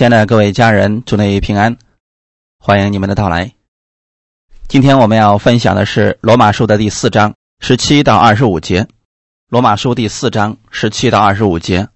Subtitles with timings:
[0.00, 1.76] 亲爱的各位家人，祝你平安，
[2.58, 3.52] 欢迎你们的到来。
[4.66, 8.84] 今天我们要分享的是《罗马书》的第四章十七到二十五节，
[9.48, 11.90] 《罗马书》第四章十七到二十五节，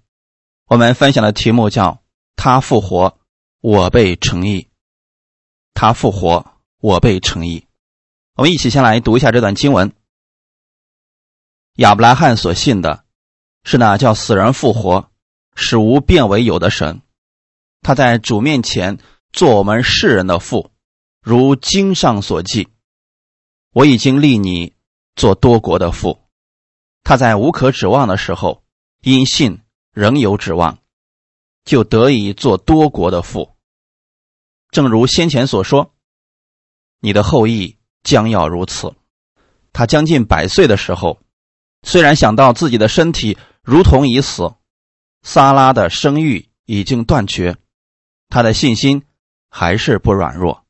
[0.66, 2.02] 我们分享的题目叫
[2.36, 3.16] “他复活，
[3.62, 4.68] 我被称义”。
[5.72, 6.44] 他复活，
[6.82, 7.64] 我被称义。
[8.34, 9.94] 我们一起先来读一下这段经文。
[11.76, 13.02] 亚伯拉罕所信的
[13.62, 15.10] 是那叫死人复活、
[15.56, 17.00] 使无变为有的神。
[17.84, 18.98] 他在主面前
[19.30, 20.70] 做我们世人的父，
[21.20, 22.68] 如经上所记
[23.72, 24.72] ：“我已经立你
[25.14, 26.22] 做多国的父。”
[27.04, 28.64] 他在无可指望的时候，
[29.02, 29.60] 因信
[29.92, 30.78] 仍有指望，
[31.66, 33.54] 就得以做多国的父。
[34.70, 35.92] 正如先前所说，
[37.00, 38.94] 你的后裔将要如此。
[39.74, 41.20] 他将近百岁的时候，
[41.82, 44.54] 虽然想到自己的身体如同已死，
[45.20, 47.58] 撒拉的生育已经断绝。
[48.28, 49.04] 他的信心
[49.48, 50.64] 还是不软弱，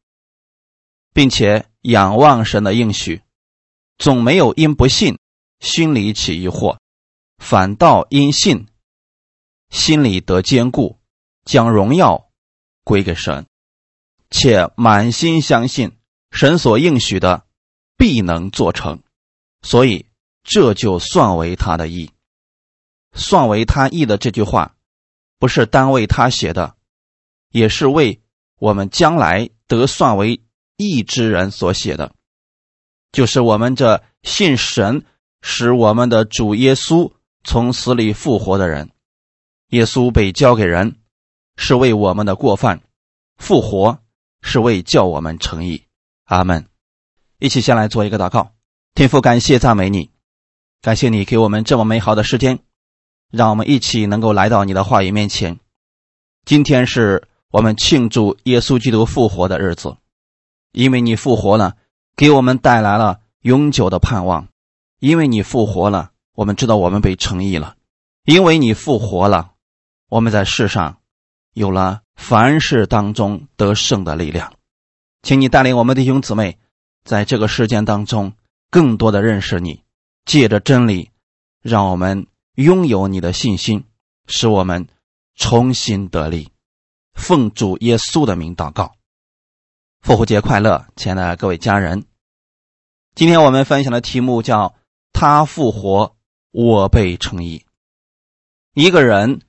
[1.13, 3.23] 并且仰望神的应许，
[3.99, 5.19] 总没有因不信
[5.61, 6.79] 心里起疑惑，
[7.39, 8.67] 反倒因信
[9.71, 10.99] 心里得坚固，
[11.45, 12.29] 将荣耀
[12.85, 13.47] 归给神，
[14.31, 15.97] 且满心相信
[16.31, 17.47] 神所应许的
[17.97, 19.03] 必能做成，
[19.63, 20.07] 所以
[20.43, 22.11] 这就算为他的义。
[23.17, 24.75] 算为他义的这句话，
[25.39, 26.77] 不是单为他写的。
[27.55, 28.21] 也是为
[28.59, 30.43] 我们将来得算为
[30.77, 32.13] 义之人所写的，
[33.13, 35.05] 就是我们这信神
[35.41, 37.13] 使我们的主耶稣
[37.45, 38.91] 从死里复活的人。
[39.69, 40.97] 耶稣被交给人，
[41.57, 42.79] 是为我们的过犯；
[43.37, 44.01] 复活
[44.43, 45.85] 是为叫我们成义。
[46.25, 46.67] 阿门。
[47.39, 48.51] 一起先来做一个祷告，
[48.97, 50.11] 天父，感谢赞美你，
[50.83, 52.59] 感谢你给我们这么美好的时间，
[53.31, 55.61] 让我们一起能够来到你的话语面前。
[56.45, 57.29] 今天是。
[57.51, 59.97] 我们庆祝耶稣基督复活的日子，
[60.73, 61.77] 因为你复活了，
[62.17, 64.49] 给我们带来了永久的盼望。
[65.01, 67.77] 因为你复活了，我们知道我们被称义了。
[68.25, 69.53] 因为你复活了，
[70.09, 70.99] 我们在世上
[71.53, 74.55] 有了凡事当中得胜的力量。
[75.23, 76.59] 请你带领我们弟兄姊妹，
[77.05, 78.33] 在这个事件当中
[78.71, 79.83] 更多的认识你，
[80.25, 81.11] 借着真理，
[81.61, 83.85] 让我们拥有你的信心，
[84.27, 84.89] 使我们
[85.35, 86.49] 重新得力。
[87.15, 88.97] 奉主耶稣的名祷告，
[90.01, 92.05] 复活节快乐，亲爱的各位家人。
[93.15, 94.75] 今天我们分享的题目叫
[95.15, 96.17] “他复活，
[96.51, 97.65] 我被称义”。
[98.75, 99.41] 一个人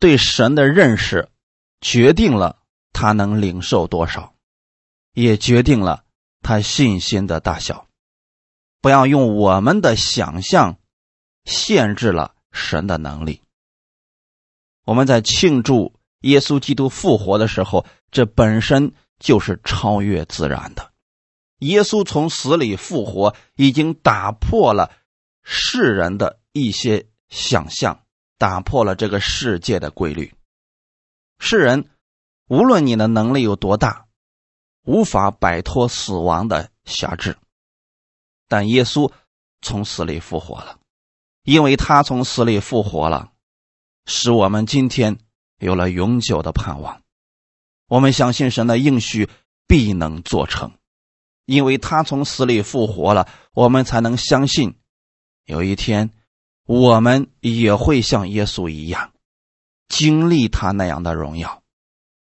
[0.00, 1.28] 对神的认识，
[1.80, 2.58] 决定了
[2.92, 4.34] 他能领受多少，
[5.12, 6.04] 也决定了
[6.40, 7.86] 他信心的大小。
[8.80, 10.78] 不要用我们的想象
[11.44, 13.42] 限制了神的能力。
[14.84, 15.94] 我们在庆祝。
[16.22, 20.90] 耶稣基督复活的时候，这本身就是超越自然的。
[21.58, 24.90] 耶稣从死里复活，已经打破了
[25.42, 28.04] 世人的一些想象，
[28.38, 30.34] 打破了这个世界的规律。
[31.38, 31.88] 世人
[32.48, 34.06] 无论你的能力有多大，
[34.84, 37.36] 无法摆脱死亡的辖制，
[38.48, 39.12] 但耶稣
[39.60, 40.78] 从死里复活了，
[41.44, 43.32] 因为他从死里复活了，
[44.06, 45.18] 使我们今天。
[45.62, 47.02] 有了永久的盼望，
[47.86, 49.30] 我们相信神的应许
[49.68, 50.72] 必能做成，
[51.44, 54.74] 因为他从死里复活了，我们才能相信
[55.44, 56.10] 有一天
[56.66, 59.12] 我们也会像耶稣一样
[59.86, 61.62] 经历他那样的荣耀。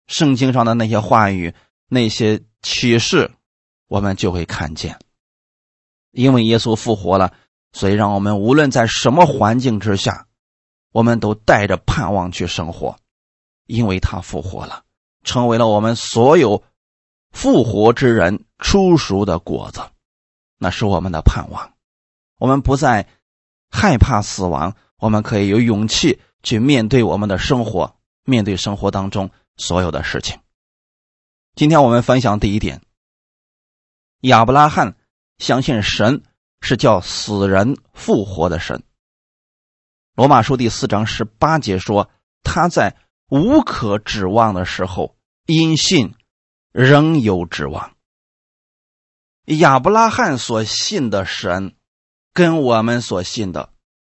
[0.07, 1.53] 圣经上的那些话语、
[1.87, 3.29] 那些启示，
[3.87, 4.97] 我们就会看见。
[6.09, 7.35] 因为耶稣复活了，
[7.73, 10.25] 所以让我们无论在什么环境之下，
[10.91, 12.97] 我们都带着盼望去生活。
[13.69, 14.83] 因为他复活了，
[15.23, 16.63] 成为了我们所有
[17.29, 19.81] 复活之人出熟的果子，
[20.57, 21.73] 那是我们的盼望。
[22.39, 23.07] 我们不再
[23.69, 30.39] 害怕死亡，我们可以有勇气去面对我们的生活，面对生活当中所有的事情。
[31.53, 32.81] 今天我们分享第一点：
[34.21, 34.95] 亚伯拉罕
[35.37, 36.23] 相信神
[36.59, 38.81] 是叫死人复活的神。
[40.15, 42.09] 罗马书第四章十八节说，
[42.41, 42.95] 他在。
[43.29, 45.15] 无可指望的时候，
[45.45, 46.15] 因信
[46.71, 47.95] 仍有指望。
[49.45, 51.75] 亚伯拉罕所信的神，
[52.33, 53.71] 跟我们所信的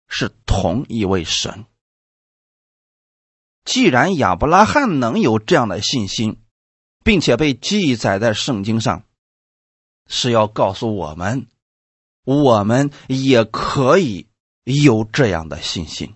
[0.08, 1.66] 是同一位神。
[3.64, 6.40] 既然亚伯拉罕能有这样的信心，
[7.04, 9.04] 并且被记载在圣经上，
[10.06, 11.46] 是要告诉我们，
[12.24, 14.28] 我们也可以
[14.64, 16.14] 有这样的信心。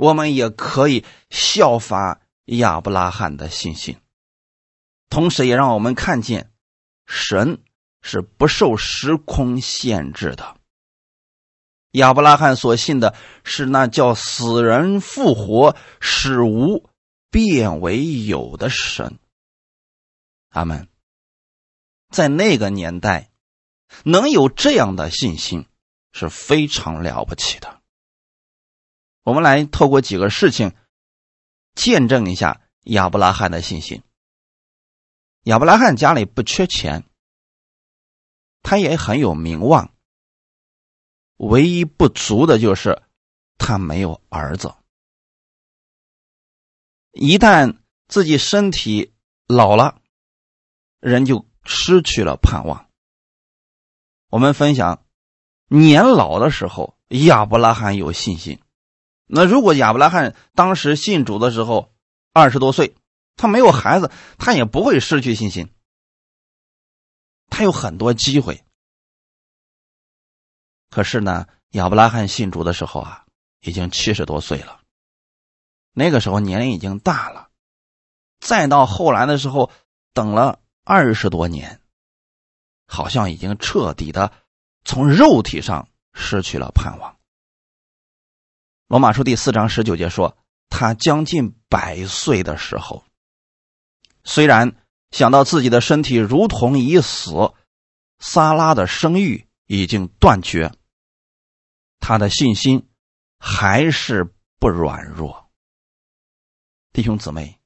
[0.00, 3.98] 我们也可以效法亚伯拉罕的信心，
[5.10, 6.50] 同时也让我们看见
[7.06, 7.62] 神
[8.00, 10.56] 是不受时空限制的。
[11.90, 13.14] 亚伯拉罕所信的
[13.44, 16.88] 是那叫死人复活、使无
[17.30, 19.18] 变为有的神。
[20.48, 20.88] 阿门。
[22.08, 23.30] 在那个年代，
[24.04, 25.66] 能有这样的信心
[26.10, 27.79] 是非常了不起的。
[29.22, 30.74] 我们来透过几个事情
[31.74, 34.02] 见证一下亚伯拉罕的信心。
[35.44, 37.04] 亚伯拉罕家里不缺钱，
[38.62, 39.94] 他也很有名望。
[41.36, 43.02] 唯一不足的就是
[43.56, 44.74] 他没有儿子。
[47.12, 47.78] 一旦
[48.08, 49.14] 自己身体
[49.46, 50.00] 老了，
[50.98, 52.90] 人就失去了盼望。
[54.28, 55.06] 我们分享
[55.68, 58.60] 年老的时候，亚伯拉罕有信心。
[59.32, 61.92] 那如果亚伯拉罕当时信主的时候
[62.32, 62.96] 二十多岁，
[63.36, 65.72] 他没有孩子，他也不会失去信心。
[67.48, 68.64] 他有很多机会。
[70.90, 73.24] 可是呢，亚伯拉罕信主的时候啊，
[73.60, 74.80] 已经七十多岁了。
[75.92, 77.50] 那个时候年龄已经大了，
[78.40, 79.70] 再到后来的时候，
[80.12, 81.80] 等了二十多年，
[82.86, 84.32] 好像已经彻底的
[84.84, 87.19] 从肉体上失去了盼望。
[88.90, 90.36] 罗马书第四章十九节说，
[90.68, 93.04] 他将近百岁的时候，
[94.24, 94.74] 虽然
[95.12, 97.52] 想到自己的身体如同已死，
[98.18, 100.72] 撒拉的生育已经断绝。
[102.00, 102.88] 他的信心
[103.38, 105.48] 还是不软弱，
[106.92, 107.60] 弟兄姊妹，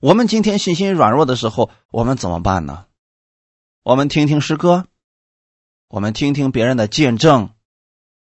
[0.00, 2.88] 我们今天信心软弱的时候，我们怎么办呢？
[3.84, 4.88] 我们听听诗歌，
[5.86, 7.54] 我们听听别人的见证，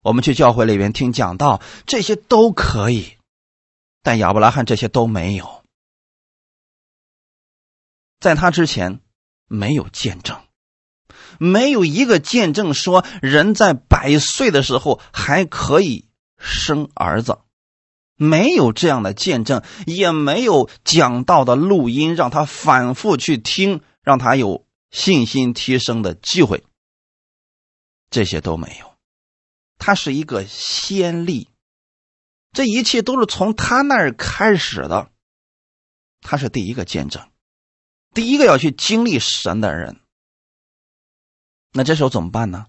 [0.01, 3.17] 我们去教会里边听讲道，这些都可以。
[4.01, 5.63] 但亚伯拉罕这些都没有，
[8.19, 9.01] 在他之前
[9.47, 10.39] 没有见证。
[11.37, 16.07] 没有一个见证说人在百岁的时候还可以
[16.37, 17.39] 生儿子，
[18.15, 26.63] 没有这样的见证，也没有讲道的录音让他反复去听，让他有信心提升的机会。
[28.09, 28.88] 这些都没有，
[29.79, 31.49] 他是一个先例，
[32.51, 35.09] 这一切都是从他那儿开始的，
[36.21, 37.31] 他是第一个见证，
[38.13, 39.99] 第一个要去经历神的人。
[41.71, 42.67] 那这时候怎么办呢？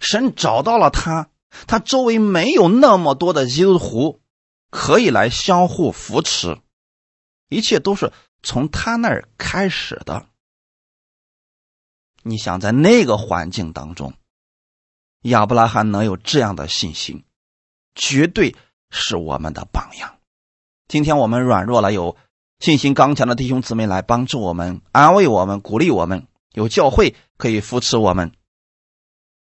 [0.00, 1.30] 神找到了他，
[1.66, 4.22] 他周围没有那么多的基督徒
[4.70, 6.60] 可以来相互扶持，
[7.48, 10.28] 一切都是从他那儿开始的。
[12.22, 14.14] 你想在那个环境当中，
[15.22, 17.24] 亚伯拉罕能有这样的信心，
[17.94, 18.54] 绝对
[18.90, 20.18] 是我们的榜样。
[20.88, 22.16] 今天我们软弱了，有
[22.58, 26.26] 信心刚强的弟兄姊妹来帮助我们、安慰我们、鼓励我们。
[26.52, 28.32] 有教会可以扶持我们，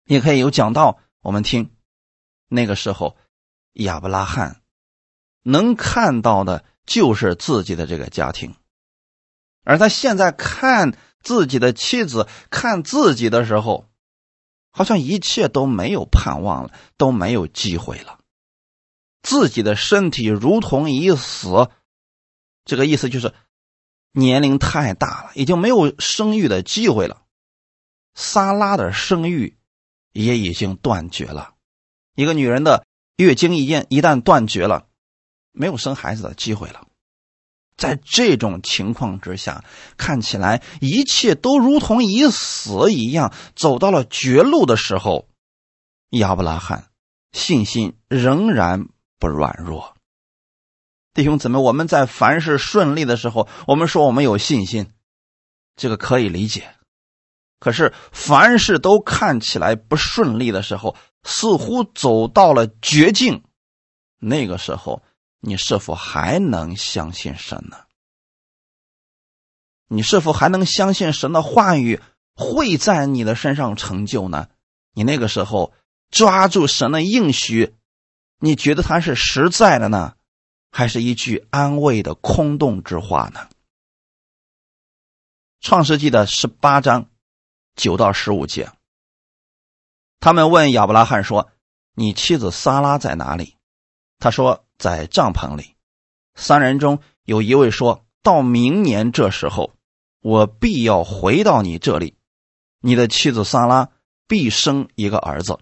[0.05, 1.71] 也可以有讲道我们听。
[2.49, 3.15] 那个时候，
[3.71, 4.61] 亚伯拉罕
[5.43, 8.53] 能看到的就是自己的这个家庭，
[9.63, 13.88] 而他现在看自己的妻子、看自己的时候，
[14.79, 18.19] 好像一切都没有盼望了，都没有机会了。
[19.21, 21.69] 自己的身体如同已死，
[22.63, 23.33] 这个意思就是。
[24.11, 27.21] 年龄太大了，已经没有生育的机会了。
[28.15, 29.55] 萨拉的生育
[30.13, 31.53] 也已经断绝了。
[32.15, 34.87] 一个女人的月经一旦一旦断绝了，
[35.51, 36.87] 没有生孩子的机会了。
[37.79, 39.63] 在这种情况之下，
[39.97, 45.29] 看起来一切都如同已死一样，走到了绝路的时候，
[46.09, 46.89] 亚伯拉罕
[47.31, 49.95] 信心仍然不软弱。
[51.13, 54.91] 弟兄姊妹，我们在凡事顺利的时候，我们说我们有信心，
[55.75, 56.75] 这个可以理解。
[57.59, 63.43] 可是凡事都看起来不顺利的时候，似乎走到了绝境，
[64.19, 65.01] 那个时候，
[65.39, 67.85] 你是否还能相信神呢？
[69.87, 71.99] 你是否还能相信神的话语
[72.35, 74.49] 会在你的身上成就呢？
[74.93, 75.73] 你那个时候
[76.11, 77.75] 抓住神的应许，
[78.39, 80.15] 你觉得他是实在的呢？
[80.71, 83.49] 还是一句安慰的空洞之话呢？
[85.59, 87.09] 创世纪的十八章
[87.75, 88.71] 九到十五节，
[90.19, 91.49] 他们问亚伯拉罕说
[91.95, 93.57] ：“你妻子撒拉在哪里？”
[94.19, 95.75] 他说：“在帐篷里。”
[96.33, 99.75] 三人中有一位说：“到明年这时候，
[100.21, 102.15] 我必要回到你这里，
[102.81, 103.89] 你的妻子撒拉
[104.27, 105.59] 必生一个儿子。”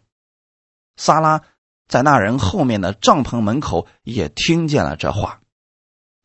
[0.95, 1.43] 撒拉。
[1.89, 5.39] 在那人后面的帐篷门口也听见了这话，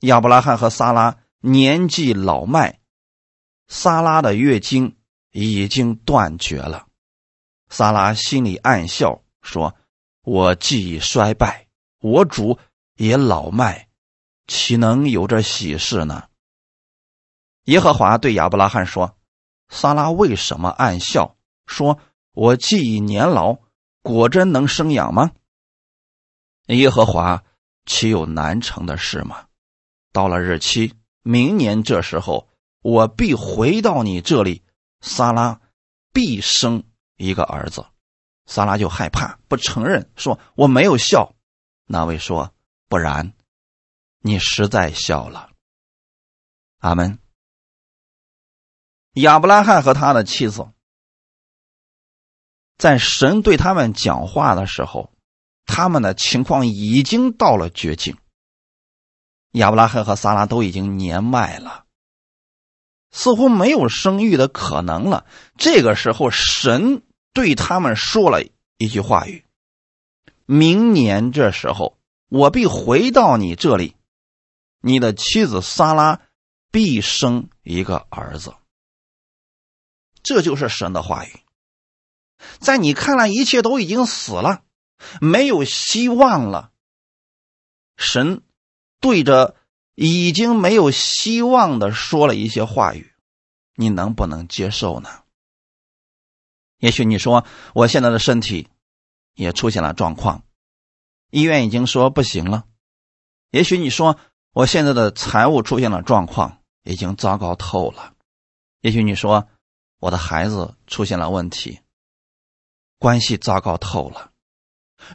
[0.01, 2.81] 亚伯拉罕和撒拉年纪老迈，
[3.69, 4.97] 撒拉的月经
[5.31, 6.89] 已经断绝了。
[7.69, 9.77] 撒拉心里暗笑，说
[10.27, 11.69] ：“我既已衰败，
[12.01, 12.59] 我主
[12.97, 13.89] 也老迈，
[14.47, 16.25] 岂能有这喜事呢？”
[17.65, 19.17] 耶和华对亚伯拉罕说
[19.69, 21.37] ：“撒拉为什么暗笑？
[21.67, 21.99] 说
[22.33, 23.59] 我既已年老，
[24.03, 25.33] 果真能生养吗？
[26.67, 27.45] 耶和华
[27.87, 29.47] 岂有难成的事吗？
[30.13, 32.49] 到了日期，明年这时候，
[32.83, 34.63] 我必回到你这里，
[35.01, 35.61] 撒拉
[36.13, 36.85] 必生。”
[37.17, 37.87] 一个儿子，
[38.47, 41.37] 萨拉就害怕，不承认，说我没有笑。
[41.87, 42.53] 那位说
[42.93, 43.33] ：“不然，
[44.19, 45.49] 你实在笑了。”
[46.77, 47.19] 阿门。
[49.15, 50.69] 亚伯拉罕和他的妻子，
[52.77, 55.11] 在神对他们讲话的时候，
[55.65, 58.19] 他们的情况已经到了绝境。
[59.53, 61.87] 亚伯拉罕和萨拉都已经年迈了，
[63.11, 65.25] 似乎没有生育的可能了。
[65.57, 67.03] 这个时候，神。
[67.35, 68.45] 对他们说了
[68.77, 69.47] 一句话语
[70.45, 71.97] ：“明年这时候，
[72.33, 73.95] 我必回到你这里，
[74.81, 76.23] 你的妻子撒拉
[76.71, 78.55] 必生一个儿子。”
[80.25, 81.41] 这就是神的话语。
[82.59, 84.63] 在你看来，一切都已经死了，
[85.21, 86.73] 没有希望了。
[87.99, 88.43] 神
[88.99, 89.55] 对着
[89.95, 93.13] 已经没有希望的说了一些话语，
[93.75, 95.23] 你能不能接受呢？
[96.79, 98.71] 也许你说我现在的身体
[99.35, 100.45] 也出现了状况，
[101.33, 102.65] 医院已经说不行了。
[103.51, 104.19] 也许你说
[104.53, 108.13] 我现在的财务出现了状况，已经糟糕透了。
[108.83, 109.49] 也许你说
[109.99, 111.81] 我的孩子出现了问题，
[112.99, 114.31] 关系糟糕透了。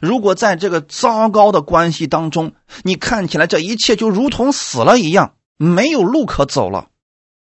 [0.02, 6.90] 如果在这个糟糕的关系当中，你看起来这一切就如同死了一样，没有路可走了，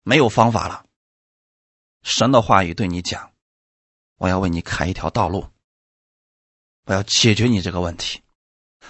[0.04, 0.86] 没有方法了。
[2.04, 3.32] 神的话语对你讲。
[4.18, 5.48] 我要为你开一条道路，
[6.86, 8.22] 我要解决你这个问题。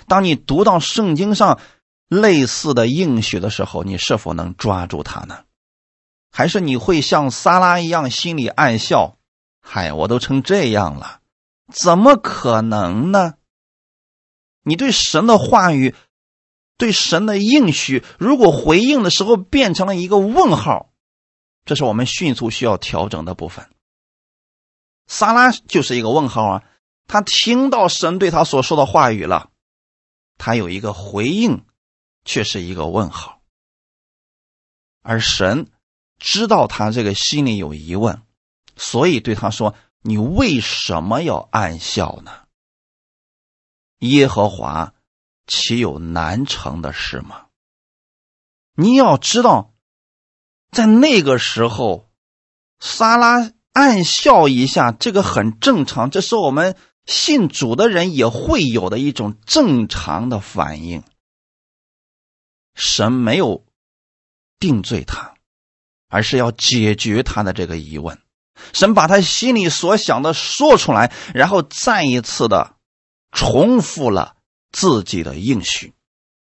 [0.08, 1.60] 当你读到圣经上
[2.08, 5.44] 类似的应许的时候，你是否能抓住它呢？
[6.32, 9.18] 还是你会像撒拉一样心里暗笑？
[9.62, 11.20] 嗨，我都成这样了，
[11.72, 13.36] 怎么可能呢？
[14.64, 15.94] 你对神的话语、
[16.78, 20.90] 对神的应许，如果回应的时候变成了一个问号，
[21.66, 23.68] 这是我们迅速需要调整的部分。
[25.08, 26.64] 撒拉就是一个问号啊！
[27.08, 29.50] 他听到神对他所说的话语了，
[30.38, 31.66] 他有一个回应，
[32.26, 33.42] 却是一个问号。
[35.02, 35.72] 而神
[36.18, 38.22] 知道他这个心里有疑问，
[38.76, 42.48] 所以对他说：“你为什么要暗笑呢？
[44.00, 44.94] 耶和华
[45.46, 47.48] 岂有难成的事吗？”
[48.76, 49.74] 你要知道，
[50.72, 52.10] 在那个时候，
[52.80, 53.52] 撒拉。
[53.74, 56.76] 暗笑一下，这个很正常，这是我们
[57.08, 61.02] 信主的人也会有的一种正常的反应。
[62.76, 63.66] 神没有
[64.60, 65.34] 定罪他，
[66.10, 68.20] 而是要解决他的这个疑问。
[68.74, 72.76] 神把他心里所想的说出来，然后再一次的
[73.32, 74.36] 重复了
[74.72, 75.94] 自己的应许。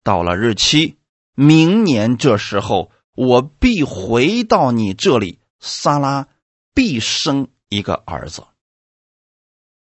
[0.04, 0.98] 到了日期，
[1.34, 6.28] 明年这时候，我必回到你这里，撒拉。
[6.74, 8.46] 必生一个儿子，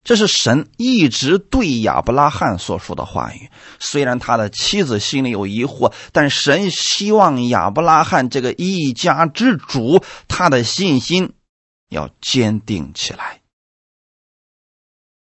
[0.09, 3.50] 这是神一直对亚伯拉罕所说的话语。
[3.79, 11.35] 虽然他的妻子心里有疑惑，但神希望亚伯拉罕这个一家之主，他的信心
[11.91, 13.43] 要坚定起来。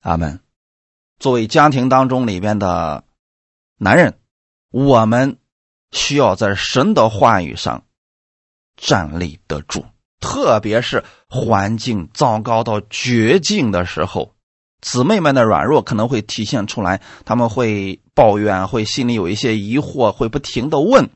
[0.01, 0.41] 阿门。
[1.19, 3.05] 作为家庭当中里边的
[3.77, 4.19] 男人，
[4.71, 5.37] 我们
[5.91, 7.85] 需要在神的话语上
[8.79, 9.85] 站立得住。
[10.19, 14.35] 特别是环境糟糕到绝境的时候，
[14.83, 21.09] 姊妹们的软弱可能会体现出来，他们会抱怨，会心里有一些疑惑，会不停的问。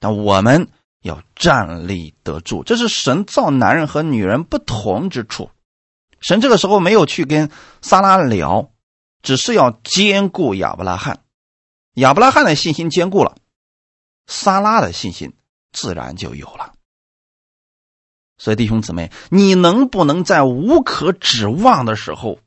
[0.00, 0.68] 但我们
[1.02, 5.50] 要站立得住，这是神造男人和女人不同之处。
[6.20, 7.50] 神这个时候没有去跟
[7.82, 8.70] 撒拉聊，
[9.20, 11.20] 只是要兼顾亚伯拉罕。
[11.94, 13.34] 亚伯拉罕的信心坚固了，
[14.26, 15.34] 撒拉的信心
[15.72, 16.72] 自然就有了。
[18.38, 22.38] 所以，弟兄姊妹，你能不能在无可指望的时候，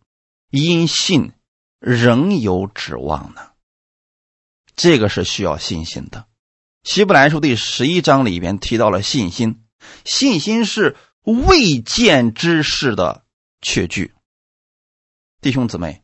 [0.63, 1.33] 因信
[1.79, 3.51] 仍有指望呢？
[4.75, 6.25] 这个是需要信心的。
[6.83, 9.63] 希伯来书第十一章里边提到了信心，
[10.03, 13.25] 信心是未见之事的
[13.61, 14.13] 确据。
[15.41, 16.03] 弟兄姊妹，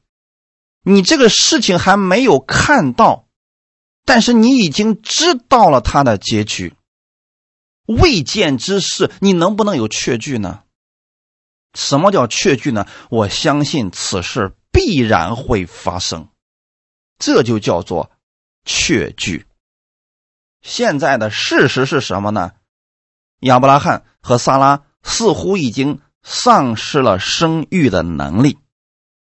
[0.83, 3.27] 你这个事情还没有看到，
[4.05, 6.75] 但是你已经知道了他的结局。
[7.85, 10.63] 未见之事，你能不能有确据呢？
[11.73, 12.85] 什么叫确据呢？
[13.09, 16.27] 我相信此事必然会发生，
[17.17, 18.11] 这就叫做
[18.65, 19.45] 确据。
[20.61, 22.51] 现在的事实是什么呢？
[23.39, 28.59] 亚伯拉罕和萨拉似乎已经丧失了生育的能力，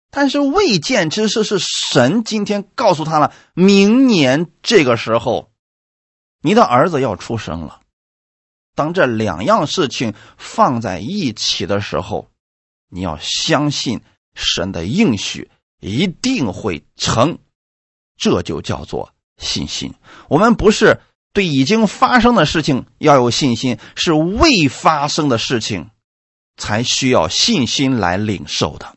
[0.10, 5.52] 但是未见之事是神今天告诉他了：明年这个时候，
[6.42, 7.80] 你的儿子要出生了。
[8.76, 12.30] 当这两样事情放在一起的时候，
[12.90, 14.02] 你要相信
[14.36, 15.50] 神的应许
[15.80, 17.38] 一定会成，
[18.18, 19.94] 这就叫做信心。
[20.28, 21.00] 我们不是。
[21.36, 25.90] 对已经发生的事情要有信心，是未发生的事情
[26.58, 28.96] 才需要信心来领受的。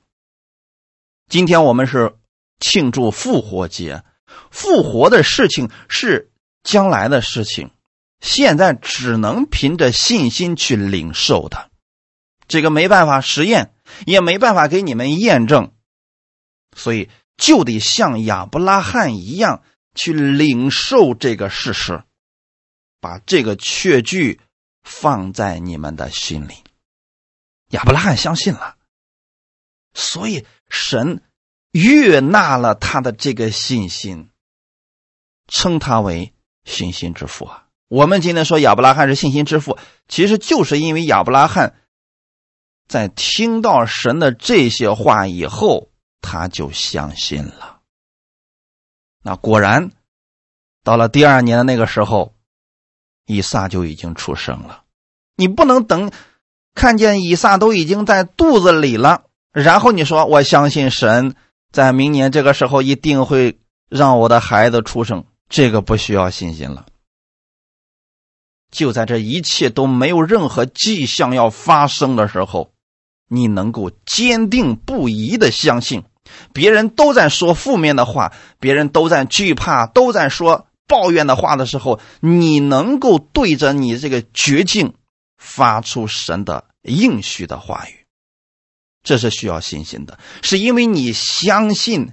[1.31, 2.15] 今天我们是
[2.61, 4.05] 庆祝复活节，
[4.51, 6.31] 复活的事情是
[6.63, 7.71] 将来的事情，
[8.21, 11.71] 现在只能凭着信心去领受的。
[12.49, 13.75] 这个没办法实验，
[14.07, 15.73] 也没办法给你们验证，
[16.77, 19.63] 所以就得像亚伯拉罕一样
[19.95, 22.03] 去领受这个事实。
[22.99, 24.41] 把这个确据
[24.83, 26.65] 放在你们的心里。
[27.69, 28.77] 亚伯拉罕相信了，
[29.93, 31.23] 所以神
[31.71, 34.31] 悦纳了他的这个信心，
[35.47, 36.33] 称他为
[36.65, 37.66] 信心之父啊。
[37.89, 39.79] 我们今天说亚伯拉罕是信心之父，
[40.09, 41.75] 其实就是因为亚伯拉罕
[42.89, 45.91] 在听到神的这些话以后，
[46.21, 47.81] 他就相信了。
[49.23, 49.91] 那果然，
[50.85, 52.33] 到了第二年的那个时候。
[53.29, 54.85] 以撒就已经出生了，
[55.35, 56.13] 你不能等
[56.77, 61.35] 看见以撒都已经在肚子里了，然后你说我相信神，
[61.73, 66.87] 在明年这个时候一定会让我的孩子出生，这个不需要信心了。
[68.77, 72.73] 就在这一切都没有任何迹象要发生的时候，
[73.29, 76.05] 你能够坚定不移的相信，
[76.53, 80.67] 别人都在说负面的话，别人都在惧怕，都在说。
[80.89, 84.95] 抱怨的话的时候，你能够对着你这个绝境
[85.37, 88.07] 发出神的应许的话语，
[89.03, 92.13] 这是需要信心的，是因为你相信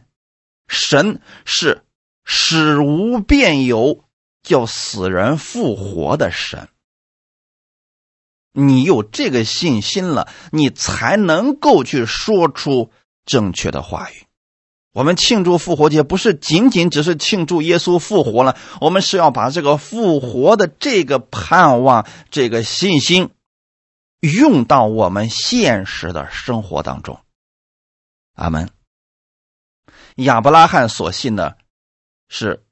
[0.68, 1.84] 神是
[2.26, 4.06] 使无变有、
[4.44, 6.70] 叫死人复活的神。
[8.52, 12.92] 你有这个信心了，你才能够去说出
[13.26, 14.26] 正确的话语。
[14.92, 23.32] 我们庆祝复活节，不是仅仅只是庆祝耶稣复活了，我们是要把这个复活的这个盼望、这个信心，
[24.20, 27.20] 用到我们现实的生活当中。
[28.36, 28.70] 阿门。
[30.18, 31.58] 亚伯拉罕所信的
[32.28, 32.63] 是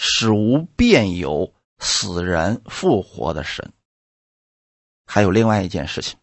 [0.00, 3.72] 使无变有、死人复活的神。
[5.04, 6.16] 还有另外一件事情，《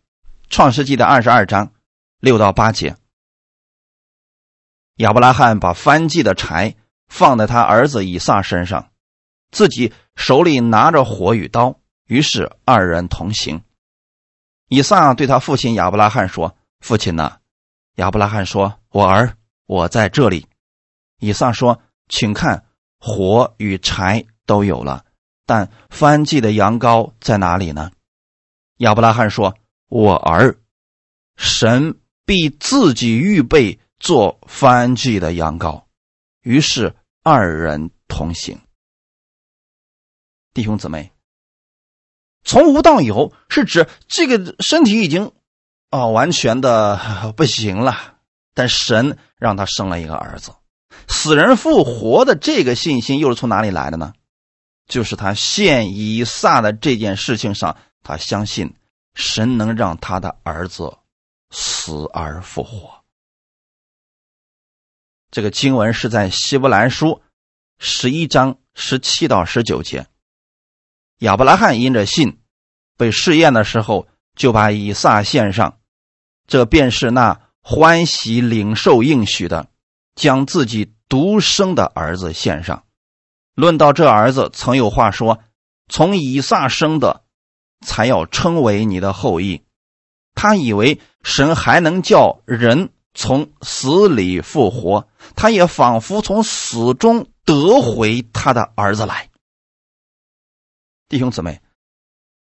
[0.50, 1.74] 创世纪》的二十二章
[2.20, 2.96] 六到八节。
[4.96, 6.78] 亚伯拉罕把翻祭的柴
[7.10, 8.92] 放在他儿子以撒身上，
[9.52, 13.62] 自己手里拿着火与刀，于是二人同行。
[14.70, 17.40] 以撒对他父亲亚伯拉罕说：“父亲呢？”
[17.96, 19.36] 亚伯拉罕说：“我儿，
[19.66, 20.48] 我在这里。”
[21.20, 22.65] 以撒说：“请看，
[23.06, 25.06] 火与柴都有了，
[25.46, 27.92] 但翻祭的羊羔在哪里呢？”
[28.78, 29.56] 亚伯拉罕说
[29.88, 30.58] ：“我儿，
[31.38, 35.86] 神必自己预备。”做翻祭的羊羔，
[36.42, 38.60] 于是二人同行。
[40.54, 41.14] 弟兄姊妹，
[42.44, 45.32] 从无到有是指这个身体已经
[45.90, 48.18] 啊完全的不行了，
[48.54, 50.54] 但神让他生了一个儿子，
[51.08, 54.14] 死人复活的这个信心又是从哪里来的呢？
[54.88, 58.76] 就是他献以撒的这件事情上，他相信
[59.16, 60.98] 神能让他的儿子
[61.50, 63.04] 死而复活。
[65.32, 67.22] 这个经文是在希伯来书
[67.80, 70.08] 十一章十七到十九节。
[71.20, 72.40] 亚伯拉罕因着信
[72.98, 75.80] 被试验的时候，就把以撒献上，
[76.48, 79.70] 这便是那欢喜领受应许的，
[80.14, 82.84] 将自己独生的儿子献上。
[83.54, 85.40] 论到这儿子，曾有话说
[85.88, 87.24] ：“从以撒生的，
[87.86, 89.64] 才要称为你的后裔。”
[90.36, 92.90] 他以为神还能叫人。
[93.18, 99.30] 从死里复活，他也仿佛从死中得回他的儿子来。
[101.08, 101.62] 弟兄姊妹，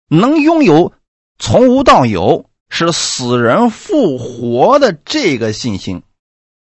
[0.07, 0.92] 能拥有
[1.40, 6.05] 从无到有，使死人复活的这个信心，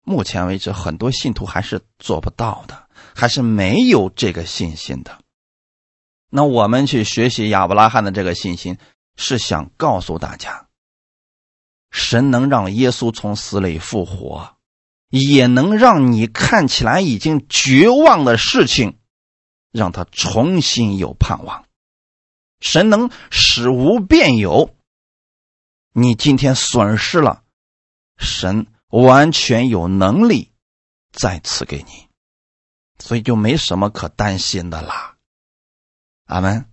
[0.09, 5.19] 目前为止很多信徒还是做不到的，还是没有这个信心的。
[6.31, 8.79] 那我们去学习亚伯拉罕的这个信心，
[9.17, 10.67] 是想告诉大家，
[11.91, 14.55] 神能让耶稣从死里复活，
[15.09, 18.97] 也能让你看起来已经绝望的事情，
[19.71, 21.65] 让他重新有盼望。
[22.61, 24.75] 神能使无变有，
[25.93, 27.43] 你今天损失了，
[28.17, 30.51] 神完全有能力
[31.11, 32.07] 再次给你，
[32.97, 35.15] 所以就没什么可担心的啦。
[36.25, 36.65] 阿门。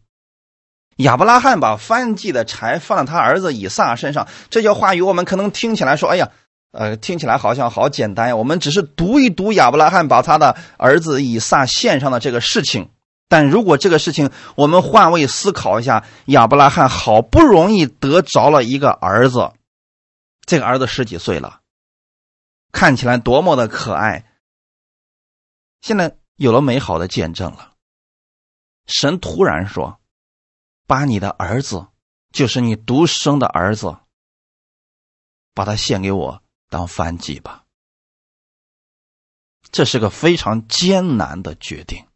[0.97, 6.31] 亚伯拉罕把翻祭的柴放在他儿子以撒身上，这句话语我们可能听起来说：“哎呀，
[6.73, 12.89] 呃，听起来好像好简单呀。”我们只是读一读亚伯拉罕把他的儿子以撒献上的这个事情。
[13.29, 19.53] 但如果这个事情我们换位思考一下，亚伯拉罕好不容易得着了一个儿子，
[20.47, 21.61] 这个儿子十几岁了，
[22.77, 24.39] 看起来多么的可爱。
[25.81, 27.75] 现在有了美好的见证了，
[28.85, 29.99] 神突然说
[30.87, 31.89] ：“把你的儿子，
[32.33, 33.97] 就是你独生的儿子，
[35.55, 37.65] 把他献给我当燔祭吧。”
[39.73, 42.07] 这是个非常艰难的决定。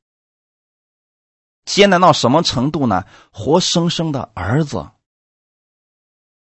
[1.64, 3.06] 艰难到什么程度呢？
[3.32, 4.90] 活生生的儿子，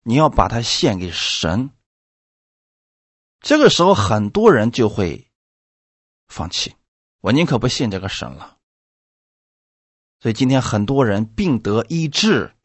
[0.04, 1.75] 你要把他献给神。
[3.46, 5.30] 这个时候，很多人就会
[6.28, 6.74] 放弃，
[7.22, 8.58] 我宁可不信这个神了。
[10.20, 12.56] 所以今天很多人病得医治，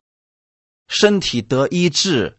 [0.89, 2.39] 身体得医治，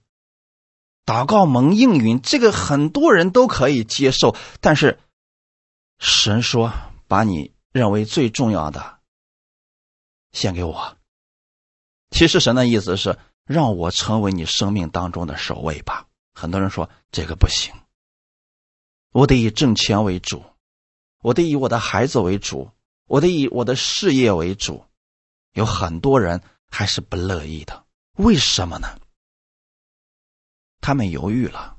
[1.06, 4.36] 祷告蒙应允，这个很多人都可以接受。
[4.60, 5.00] 但是
[6.00, 6.74] 神说，
[7.08, 9.02] 把你认为最重要的。
[10.32, 10.98] 献给我。
[12.10, 16.08] 其实神的意思是让我成为你生命当中的首位吧。
[16.34, 17.72] 很多人说这个不行，
[19.12, 20.44] 我得以挣钱为主，
[21.22, 22.70] 我得以我的孩子为主，
[23.08, 24.84] 我得以我的事业为主。
[25.54, 27.84] 有很多人还是不乐意的，
[28.18, 28.88] 为什么呢？
[30.80, 31.76] 他们犹豫了。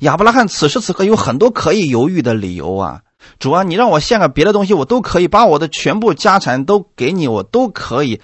[0.00, 3.02] 亚伯拉罕此时此刻有很多可以犹豫的理由啊。
[3.40, 8.22] 主啊，你让我献个别的东西，我都可以把我的全部家产都给你，我都可以。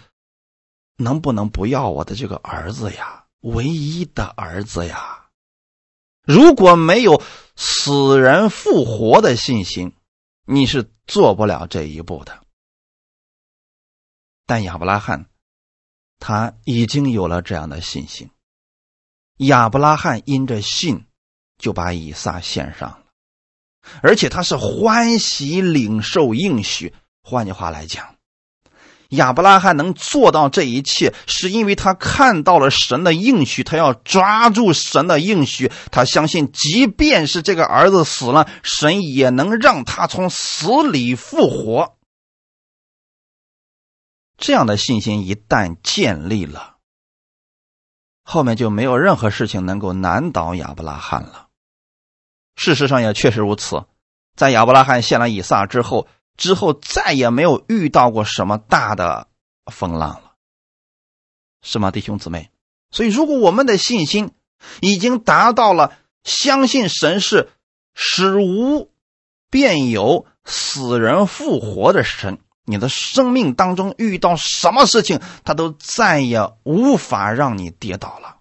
[0.96, 3.24] 能不能不要我的这个儿子呀？
[3.40, 5.23] 唯一的儿子呀！
[6.24, 7.22] 如果没有
[7.54, 9.94] 死人复活的信心，
[10.46, 12.42] 你是做不了这一步的。
[14.46, 15.26] 但亚伯拉罕
[16.18, 18.30] 他已经有了这样的信心。
[19.38, 21.06] 亚伯拉罕因着信，
[21.58, 23.04] 就把以撒献上了。
[24.02, 26.94] 而且他是欢喜领受应许。
[27.22, 28.13] 换句话来讲，
[29.14, 35.70] 亚伯拉罕能做到这一切，是因为他看到了神的应许，他要抓住神的应许。
[35.90, 41.96] 他相信，即便是这个儿子死了，神也能让他从死里复活。
[44.36, 46.76] 这样的信心一旦建立了，
[48.24, 51.46] 后面就没有任何事情能够难倒亚伯拉罕了。
[52.56, 53.84] 事实上也确实如此，
[54.36, 59.28] 在亚伯拉罕献了以撒之后，之后再也没有遇到过什么大的
[59.72, 60.34] 风浪了，
[61.62, 62.50] 是吗，弟兄姊妹？
[62.90, 64.32] 所以，如果我们的信心
[64.80, 67.50] 已经达到了相信神是
[67.94, 68.92] 使无
[69.50, 78.38] 变有、死人复活的神，你的生命当中遇到什么事情，他都再也无法让你跌倒了。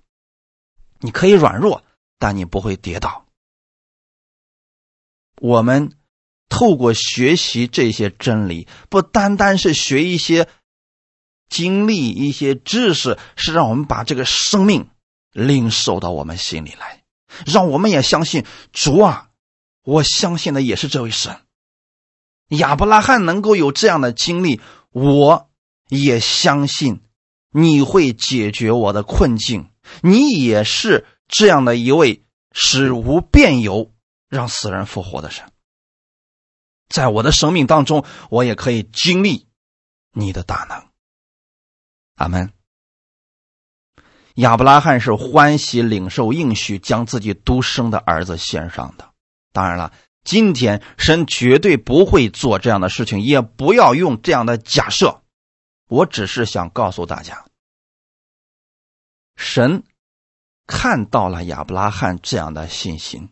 [1.00, 1.84] 你可以软弱，
[2.18, 3.26] 但你不会跌倒。
[5.42, 5.92] 我们
[6.54, 10.48] 透过学习这些真理，不单单是学一些
[11.50, 14.88] 经历、一些知识，是让我们把这个生命
[15.32, 17.02] 领受到我们心里来，
[17.48, 19.30] 让我们也相信主啊！
[19.84, 21.38] 我相信的也是这位神。
[22.50, 24.62] 亚伯拉罕能够有这样的经历，
[24.92, 25.50] 我
[25.90, 27.02] 也相信
[27.52, 29.72] 你会解决我的困境。
[30.04, 33.92] 你也是这样的一位使无变有。
[34.30, 35.46] 让死人复活的神，
[36.90, 39.48] 在我的生命当中，我也可以经历
[40.12, 40.88] 你的大能。
[42.16, 42.54] 阿门。
[44.36, 49.12] 亚伯拉罕是欢喜领受应许，将自己独生的儿子献上的。
[49.52, 49.94] 当然了，
[50.24, 55.22] 今天神绝对不会做这样的事情，也不要用这样的假设。
[55.88, 57.46] 我只是想告诉大家，
[59.36, 59.84] 神
[60.66, 63.30] 看到了亚伯拉罕这样的信心。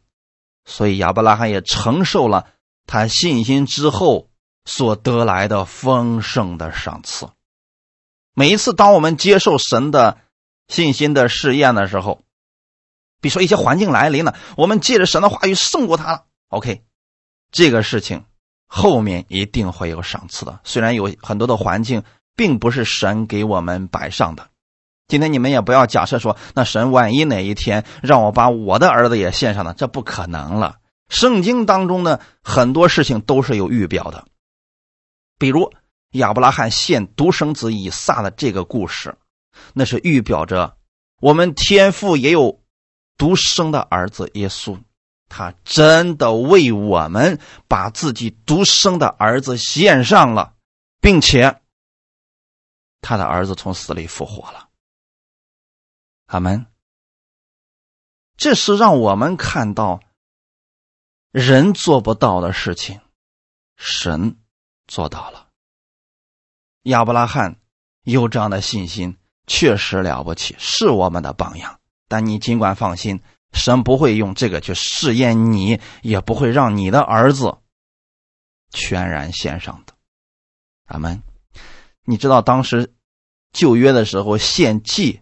[0.65, 2.47] 所以亚伯拉罕也承受了
[2.91, 4.27] 他信心之后
[4.65, 7.29] 所得来的丰盛的赏赐。
[8.33, 10.17] 每一次当我们接受神的
[10.67, 12.21] 信心的试验的时候，
[13.21, 16.25] 比如说一些环境来临了，我们借着神的话语胜过他了。
[16.49, 16.83] OK，
[17.49, 18.25] 这个事情
[18.67, 20.59] 后面一定会有赏赐的。
[20.65, 22.03] 虽然有很多的环境
[22.35, 24.49] 并不是神给我们摆上的，
[25.07, 30.79] 今天你们也不要假设说，那神万一哪一天让我把我的儿子也献上了，这不可能了。
[31.11, 34.25] 圣经当中的很多事情都是有预表的，
[35.37, 35.73] 比如
[36.11, 39.17] 亚伯拉罕献独生子以撒的这个故事，
[39.73, 40.77] 那是预表着
[41.19, 42.63] 我们天父也有
[43.17, 44.79] 独生的儿子耶稣，
[45.27, 50.55] 他真的为我们把自己独生的儿子献上了，
[51.01, 51.61] 并且
[53.01, 54.69] 他的儿子从死里复活了。
[56.27, 56.65] 阿门。
[58.37, 59.99] 这是让我们看到。
[61.31, 62.99] 人做不到的事情，
[63.77, 64.35] 神
[64.85, 65.47] 做到了。
[66.83, 67.55] 亚伯拉罕
[68.03, 69.17] 有这样的信心，
[69.47, 71.79] 确实了不起，是我们的榜样。
[72.09, 73.21] 但你尽管放心，
[73.53, 77.59] 神不会用这个去试验你，也不会让你的儿子
[78.71, 79.93] 全然献上的。
[80.87, 81.23] 阿门。
[82.03, 82.93] 你知道当时
[83.53, 85.21] 旧约的时候献祭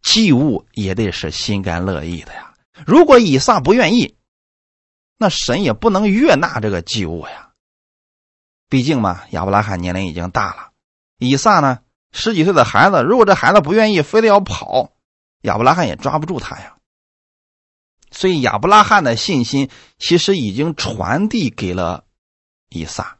[0.00, 2.54] 祭物也得是心甘乐意的呀。
[2.86, 4.16] 如果以撒不愿意。
[5.22, 7.50] 那神也不能悦纳这个祭物呀，
[8.70, 10.72] 毕竟嘛，亚伯拉罕年龄已经大了，
[11.18, 11.80] 以撒呢
[12.10, 14.92] 十几岁的孩子，如果这孩子不愿意，非得要跑，
[15.42, 16.78] 亚伯拉罕也抓不住他呀。
[18.10, 22.06] 所以亚伯拉罕的信心其实已经传递给了
[22.70, 23.18] 以撒，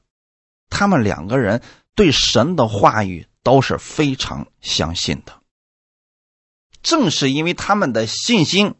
[0.71, 1.63] 他们两个人
[1.95, 5.39] 对神的话语都是非常相信的。
[6.83, 8.77] 正是因为他们的信心。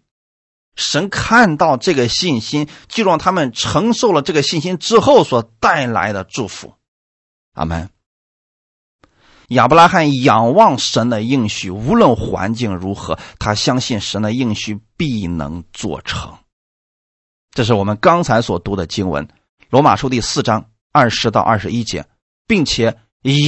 [0.77, 6.75] 神看到这个信心，就让他们承受了这个信心之后所带来的祝福。
[7.55, 7.91] 阿门。
[9.49, 16.39] 亚伯拉罕仰望神的应许，无论环境如何，他相信神的应许必能做成。
[17.51, 19.27] 这是我们刚才所读的经文，
[19.71, 22.07] 《罗马书》第四章二十到二十一节，
[22.47, 22.97] 并且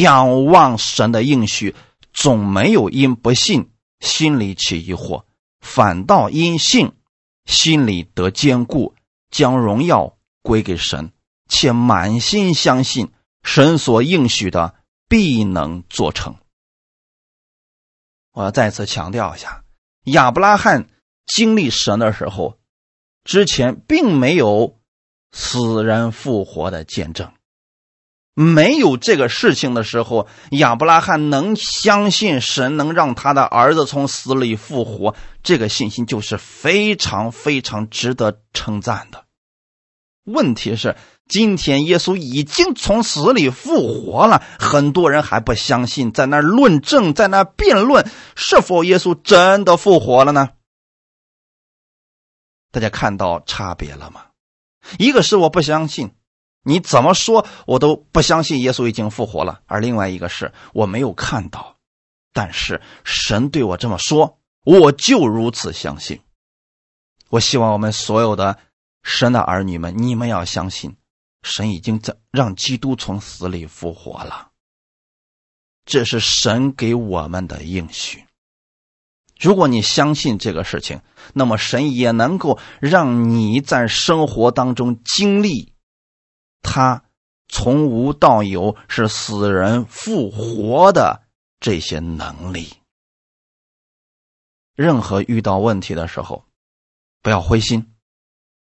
[0.03, 1.77] 仰望神的应许，
[2.13, 5.23] 总没有因不信心里起疑惑，
[5.61, 6.93] 反倒因信。
[7.45, 8.95] 心里得坚固，
[9.31, 11.13] 将荣耀归给神，
[11.49, 14.75] 且满心相信神所应许的
[15.09, 16.37] 必能做成。
[18.33, 19.65] 我要再次强调一下，
[20.05, 20.89] 亚伯拉罕
[21.27, 22.59] 经历神的时候，
[23.25, 24.81] 之前并没有
[25.33, 27.33] 死人复活的见证。
[28.35, 39.25] 没有这个事情的时候，亚伯拉罕能相信神能让他的儿子从死里复活，这个信心就是非常非常值得称赞的。
[40.25, 40.97] 问题是，
[41.29, 50.51] 今天耶稣已经从死里复活了，很多人还不相信，在那论证，在那辩论是否耶稣真的复活了呢？
[52.71, 54.27] 大家看到差别了吗？
[54.99, 56.15] 一个是我不相信。
[56.63, 59.61] 你怎么说，我都不相信耶稣已经复活了。
[59.67, 61.77] 而另外一个是我没有看到，
[62.33, 66.21] 但是神对我这么说，我就如此相信。
[67.31, 68.59] 我希望我们所有的
[69.03, 70.97] 神的儿女们，你们要相信，
[71.43, 74.51] 神已经在让基督从死里复活了。
[75.85, 78.25] 这是神给我们的应许。
[79.41, 81.01] 如果你相信这个事情，
[81.35, 85.73] 那么神也能够让你在生活当中经历。
[86.63, 87.03] 他
[87.49, 91.23] 从无到有，是死人复活的
[91.61, 92.73] 这些能力。
[94.75, 96.47] 任何遇到问题的时候，
[97.21, 97.93] 不要灰心，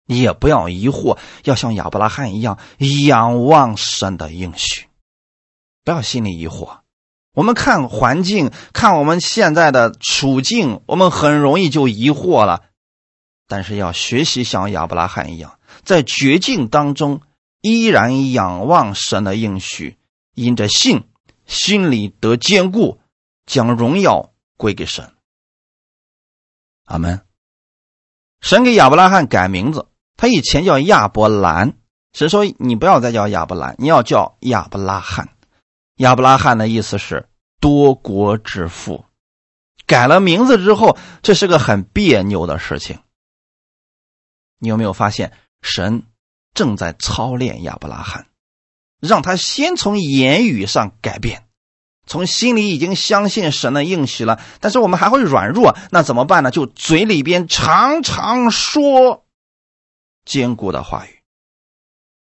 [0.06, 2.60] 也不要疑惑，要像亚伯拉罕一样
[3.08, 4.86] 仰望神的应许，
[5.84, 6.82] 不要心里疑惑。
[7.34, 12.66] 我们看环境，看我们现在的处境，我们很容易就疑惑了。
[13.48, 17.22] 但是要学习像亚伯拉罕一样，在绝境当中。
[17.62, 19.98] 依然仰望神的应许，
[20.34, 21.08] 因着信，
[21.46, 23.00] 心里得坚固，
[23.46, 25.14] 将荣耀归给神。
[26.86, 27.26] 阿门。
[28.40, 31.78] 神给亚伯拉罕改名字，他以前叫亚伯兰，
[32.14, 35.30] 神说你不要再叫亚伯兰，你要叫亚伯拉罕。
[35.96, 37.28] 亚伯拉罕的意思是
[37.60, 39.06] 多国之父。
[39.88, 43.00] 改了名字之后，这是个很别扭的事情。
[44.60, 46.04] 你有没有发现神？
[46.58, 48.26] 正在操练亚伯拉罕，
[49.00, 51.46] 让他先从言语上改变，
[52.08, 54.42] 从心里已经相信神的应许了。
[54.60, 56.50] 但是我们还会软弱，那怎么办呢？
[56.50, 59.24] 就嘴里边常常说
[60.26, 61.20] 坚固的话语。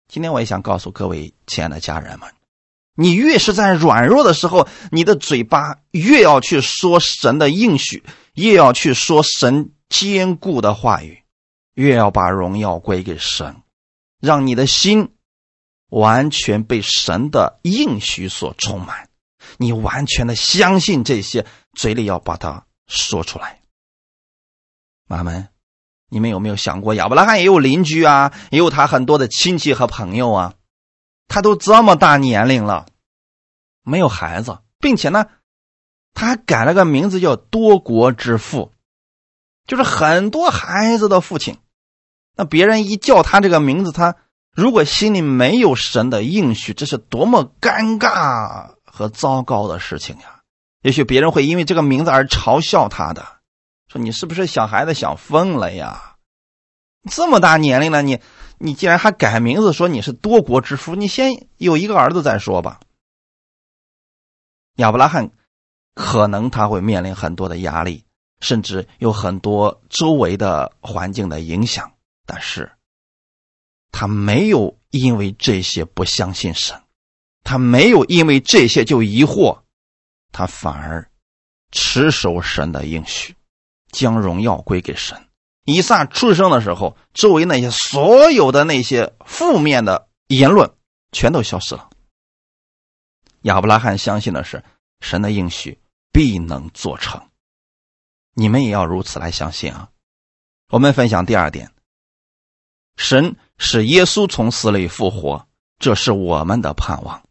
[0.08, 2.30] 今天我也想告诉各位亲爱的家人们，
[2.96, 8.04] 你越是在软弱的时候，你的嘴巴越要去说神的应许，
[8.36, 11.24] 越要去说神坚固的话语，
[11.74, 13.61] 越要把荣耀归给神。
[14.22, 15.16] 让你的心
[15.90, 19.10] 完全被神的应许所充满，
[19.58, 23.60] 你完全的相信这些，嘴里要把它说出来。
[25.08, 25.50] 妈们，
[26.08, 30.54] 你们有没有想过，亚伯拉罕也有邻居啊，也有他很多的亲戚和朋友啊，
[31.28, 32.86] 他都这么大年龄了，
[33.84, 35.26] 没有孩子，并且呢，
[36.14, 38.72] 他还改了个名字叫多国之父，
[39.66, 41.58] 就是很多孩子的父亲。
[42.42, 44.16] 那别人一叫他这个名字，他
[44.52, 50.42] 如果心里没有神的应许，这是多么尴尬和糟糕的事情呀！
[50.82, 53.24] 也许别人会因为这个名字而嘲笑他的，
[53.88, 56.16] 说你是不是小孩子想疯了呀？
[57.12, 58.20] 这么大年龄了，你
[58.58, 62.80] 你竟然还改名字，说你是多国之父，你先有一个儿子再说吧。
[64.78, 65.30] 亚伯拉罕
[65.94, 68.04] 可能他会面临很多的压力，
[68.40, 71.92] 甚至有很多周围的环境的影响。
[72.26, 72.72] 但是，
[73.92, 76.82] 他没有因为这些不相信神，
[77.44, 79.62] 他没有因为这些就疑惑，
[80.32, 81.12] 他反而
[81.72, 83.36] 持守神的应许，
[83.92, 85.28] 将荣耀归给神。
[85.66, 90.72] 以撒出生的时候，周围那些所有的那些负面的言论
[91.12, 91.90] 全都消失了。
[93.42, 94.64] 亚伯拉罕相信的是
[95.02, 95.80] 神的应许
[96.12, 97.30] 必能做成，
[98.34, 99.90] 你们也要如此来相信啊！
[100.70, 101.72] 我们分享第二点。
[103.02, 105.48] 神使耶稣从死里复活，
[105.80, 107.24] 这是我们的盼望。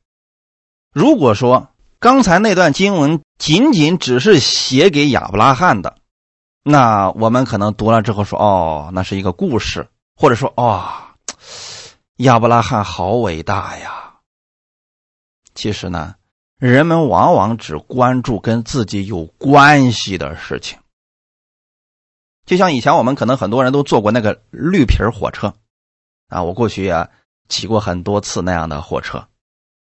[0.92, 1.68] 如果说
[2.00, 5.96] 刚才那段经文仅仅只是写给亚伯拉罕的，
[6.64, 9.88] 那我们可能读了之后说：“哦，那是一个故事。”
[10.20, 10.84] 或者说：“哦，
[12.16, 14.14] 亚伯拉罕好伟大呀。”
[15.54, 16.16] 其实呢，
[16.58, 20.78] 人们往往只关注跟自己有关系的事情。
[22.46, 25.54] 就像以前我们可能很多人都坐过那个绿皮火车，
[26.30, 27.10] 啊，我过去也
[27.48, 29.28] 骑过很多次那样的火车。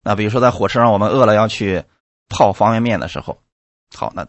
[0.04, 1.84] 那比如说在火车上，我们饿了要去
[2.28, 3.38] 泡方便面的时候，
[3.96, 4.28] 好，那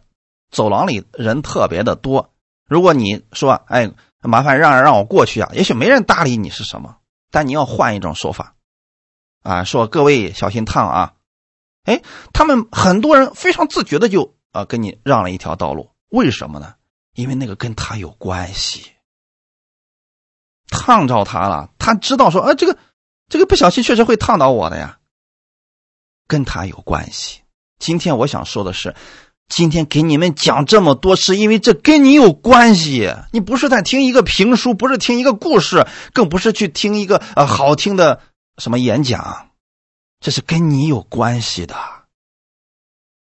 [0.51, 2.35] 走廊里人特别的多。
[2.69, 6.99] 如果你说，哎，麻烦让让我过去啊，也许没人搭理你是什么，
[7.31, 8.57] 但你要换一种说法，
[9.43, 11.15] 啊，说各位小心烫啊，
[11.85, 16.75] 哎，他们很多人非常自觉的就啊跟你让了一条道路，为什么呢？
[17.15, 18.93] 因为那个跟他有关系，
[20.73, 22.77] 烫着他了，他知道说，啊，这个，
[23.29, 24.99] 这个不小心确实会烫到我的呀，
[26.27, 27.43] 跟他有关系。
[27.79, 28.97] 今天我想说的是，
[29.49, 33.15] 今天给你们讲这么多，是因为这跟你有关系。
[33.33, 38.21] 你不是在听一个评书，不是听一个故事，更不是去听一个呃好听的
[38.57, 39.51] 什么演讲，
[40.21, 41.77] 这是跟你有关系的。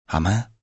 [0.07, 0.54] 阿门。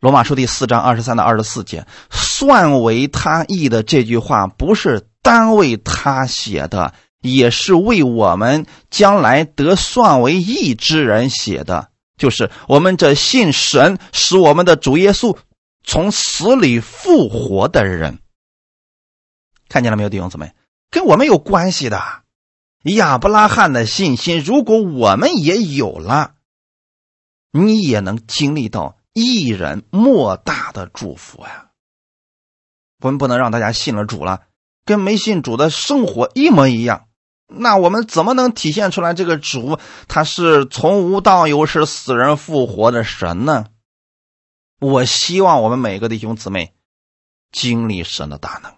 [0.00, 11.88] 罗马书第四章二十三到二十四节，算为他意的这句话，不是单为他写的，也是为我们将来得算为义之人写的。
[12.16, 15.36] 就是我们这信神使我们的主耶稣
[15.82, 18.20] 从死里复活的人，
[19.68, 20.52] 看见了没有，弟兄姊妹？
[20.92, 22.00] 跟我们有关系的。
[22.84, 26.34] 亚伯拉罕的信心，如果我们也有了，
[27.50, 28.96] 你也能经历到。
[29.20, 31.70] 一人莫大的祝福呀！
[33.00, 34.42] 我们不能让大家信了主了，
[34.84, 37.08] 跟没信主的生活一模一样。
[37.48, 43.66] 那我们怎么能体现出来这个主他是从无到有，是死人复活的神呢？
[44.80, 46.74] 我希望我们每个弟兄姊妹
[47.50, 48.74] 经历神的大能，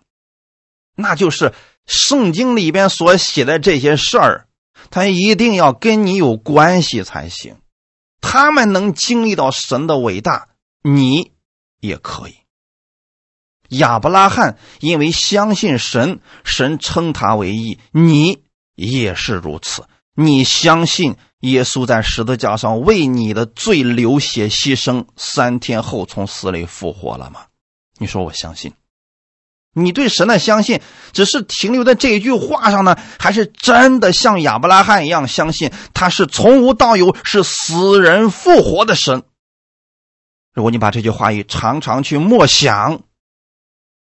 [0.96, 1.52] 那就是
[1.84, 4.48] 圣经里边所写的这些事儿，
[4.88, 7.58] 他一定要跟你有关系才行。
[8.20, 10.48] 他们能经历到神的伟大，
[10.82, 11.32] 你
[11.80, 12.36] 也可以。
[13.68, 18.42] 亚伯拉罕因为相信神，神称他为义，你
[18.74, 19.86] 也是如此。
[20.14, 27.46] 你相信耶稣在十字架上为你的罪流血牺牲，三天后从死里复活了吗？
[27.98, 28.72] 你说我相信。
[29.72, 30.80] 你对神的相信，
[31.12, 39.22] 只是停留在这一句话上呢，还是真的像亚伯拉罕一样相信他是从无到有，是死人复活的神？
[40.52, 43.02] 如果你把这句话语常常去默想，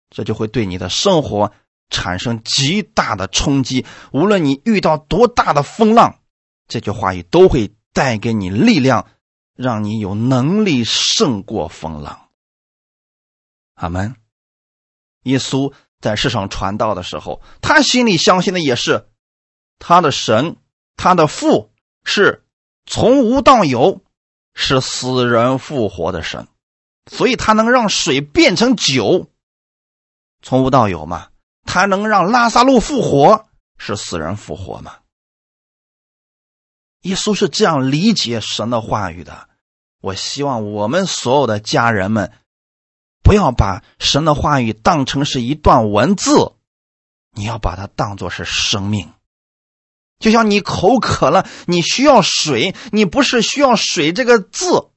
[0.10, 1.51] 这就会对你的生活
[1.89, 3.86] 产生极大的冲击。
[4.14, 6.20] 无论你遇到多大的风浪，
[6.70, 9.07] 这句话语都会带给你力量，
[9.55, 12.30] 让你有能力胜过风浪。
[13.76, 14.16] 阿门。
[15.24, 19.09] 耶稣在世上传道的时候，他心里相信的也是
[19.78, 20.57] 他的神，
[20.95, 21.72] 他的父
[22.03, 22.45] 是
[22.86, 24.01] 从无到有，
[24.53, 26.47] 是死人复活的神，
[27.09, 29.30] 所以他能让水变成酒，
[30.41, 31.30] 从无到有嘛。
[31.65, 33.45] 他能让拉萨路复活，
[33.78, 34.97] 是死人复活嘛。
[37.01, 39.47] 耶稣是这样理解神的话语的。
[40.01, 42.32] 我希望我们所有的家人们，
[43.30, 46.53] 不要把神的话语当成是一段文字，
[47.36, 49.13] 你要把它当作是生命。
[50.17, 54.89] 就像你口渴了，你需要水，你不是需要水这个字，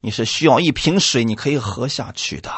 [0.00, 2.52] 你是需要一瓶水，你可以喝下去的。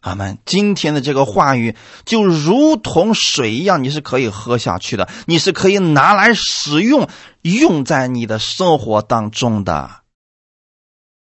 [0.00, 0.38] 阿门。
[0.46, 7.08] 今天的这个话语就如同水一样，你是可以喝下去的，你是可以拿来使用，
[7.42, 10.02] 用在你的生活当中的。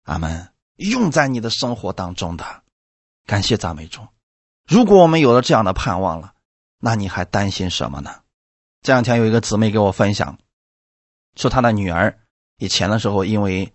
[0.04, 0.49] 阿门。
[0.80, 2.62] 用在你的生活当中的，
[3.26, 4.00] 感谢赞美主。
[4.66, 6.34] 如果我们有了这样的盼望了，
[6.78, 8.22] 那你还担心什么呢？
[8.82, 10.38] 这两天有一个姊妹给我分享，
[11.36, 12.18] 说她的女儿
[12.56, 13.74] 以前的时候，因为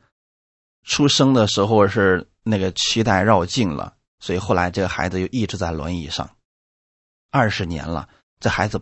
[0.84, 6.36] 出生的时候是那个脐带绕颈了，所以后来这个孩子就一直在轮椅上，
[7.30, 8.82] 二十年了，这孩子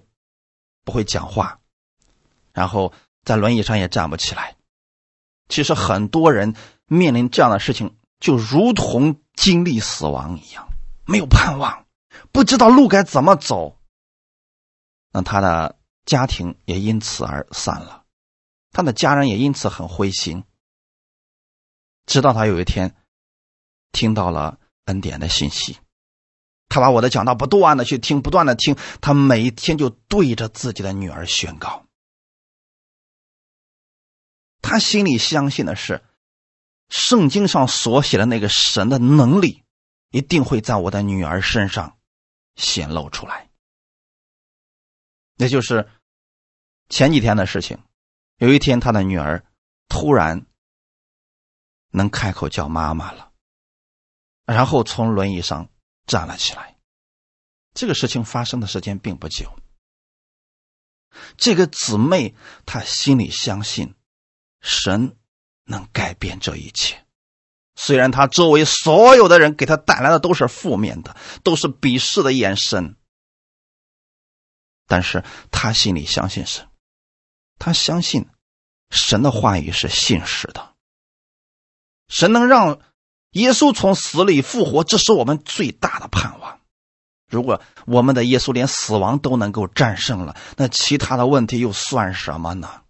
[0.86, 1.60] 不会讲话，
[2.54, 2.94] 然后
[3.26, 4.56] 在轮椅上也站不起来。
[5.50, 6.56] 其实很多人
[6.86, 10.66] 面临这样的事情，就如同经历死亡一样，
[11.06, 11.86] 没有盼望，
[12.32, 13.78] 不知道路该怎么走。
[15.12, 15.78] 那他的。
[16.06, 18.04] 家庭也因此而散了，
[18.74, 20.44] 他的家人也因此很灰心。
[22.06, 22.94] 直到他有一天
[23.94, 25.78] 听到了恩典的信息，
[26.68, 31.86] 他把我的讲道不断的去听，不断的听，他每一天就对着自己的女儿宣告。
[34.62, 36.04] 他心里相信的是，
[36.94, 39.64] 圣经上所写的那个神的能力，
[40.12, 41.98] 一定会在我的女儿身上
[42.56, 43.50] 显露出来。
[45.36, 45.90] 那就是
[46.90, 47.84] 前几天的事情。
[48.38, 49.44] 有一天，他的女儿
[49.90, 50.46] 突然
[51.90, 53.32] 能开口叫妈妈了，
[54.46, 55.72] 然后从轮椅上
[56.06, 56.78] 站了起来。
[57.74, 59.52] 这个事情发生的时间并不久。
[61.38, 62.36] 这个姊妹
[62.68, 63.96] 她心里相信
[64.62, 65.18] 神
[65.66, 67.06] 能改变这一切，
[67.76, 72.96] 虽然他周围所有的人给他带来的都是负面的，都是鄙视的眼神。
[74.86, 76.68] 但是他心里相信神，
[77.58, 78.28] 他相信
[78.90, 80.74] 神的话语是信实的。
[82.10, 82.82] 神能让
[83.32, 86.60] 耶稣从死里复活，这是我们最大的盼望。
[87.28, 92.83] 如果我们的耶稣连死亡都能够战胜了，那其他的问题又算什么呢？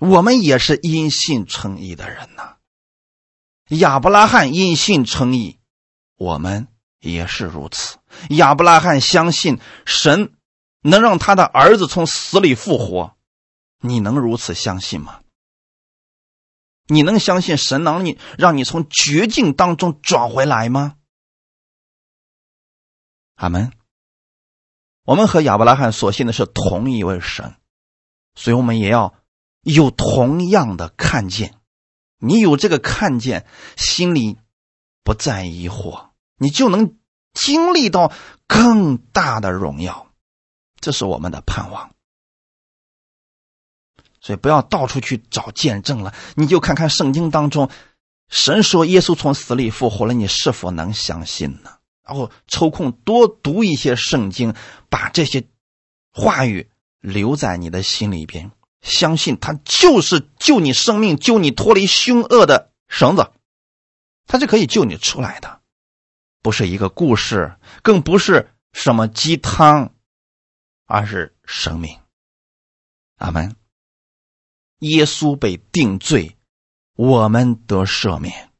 [0.00, 2.56] 我们也是因信称义的人呐。
[3.68, 5.60] 亚伯拉罕因信称义，
[6.16, 6.66] 我们
[6.98, 7.98] 也是如此。
[8.30, 10.34] 亚伯拉罕相信神。
[10.82, 13.14] 能让他的儿子从死里复活，
[13.80, 15.20] 你能如此相信吗？
[16.86, 20.96] 你能相信神能你让你从绝境当中转回来吗？
[23.34, 23.74] 阿门。
[25.02, 27.56] 我们和亚伯拉罕所信的是同一位神，
[28.34, 29.14] 所以我们也要
[29.62, 31.54] 有同样的看见。
[32.18, 33.46] 你有这个看见，
[33.76, 34.36] 心里
[35.02, 36.96] 不再疑惑，你就能
[37.32, 38.12] 经历到
[38.46, 40.08] 更大的荣耀。
[40.80, 41.94] 这是我们的盼望，
[44.20, 46.14] 所以不要到处去找见证了。
[46.36, 47.70] 你就看看圣经当中，
[48.28, 51.78] 神说耶稣从死里复活了，你是否能相信呢？
[52.02, 54.54] 然后抽空多读一些圣经，
[54.88, 55.46] 把这些
[56.12, 58.50] 话语留在你的心里边，
[58.80, 63.30] 相信他就是救你生命、救你脱离凶恶的绳子，
[64.26, 65.60] 他是可以救你出来的，
[66.42, 69.94] 不是一个故事，更不是什么鸡汤。
[70.92, 72.00] 而是生命，
[73.18, 73.54] 阿门。
[74.80, 76.36] 耶稣被定罪，
[76.96, 78.50] 我们得赦免，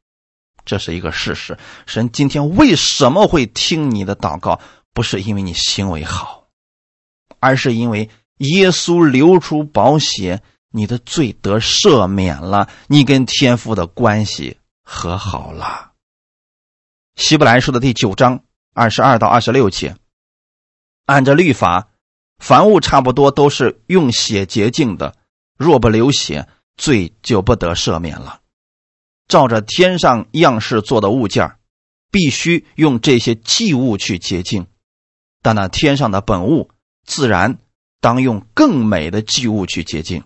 [0.64, 1.58] 这是一个事实。
[1.88, 4.60] 神今天为什么会听你的祷告？
[4.92, 6.48] 不是因为你行为好，
[7.40, 8.08] 而是因为
[8.40, 15.92] 耶稣流出宝血，你的罪得赦免了，你跟天父的关系和好了。
[17.16, 19.96] 希伯来书的第九章二十二到二十六节，
[21.06, 21.88] 按照律法。
[22.38, 25.14] 凡物差不多都是用血洁净的，
[25.58, 28.40] 若不流血，罪就不得赦免了。
[29.28, 31.56] 照着天上样式做的物件，
[32.10, 34.64] 必须用这些祭物去洁净；
[35.42, 36.70] 但那天上的本物，
[37.04, 37.58] 自然
[38.00, 40.24] 当用更美的祭物去洁净，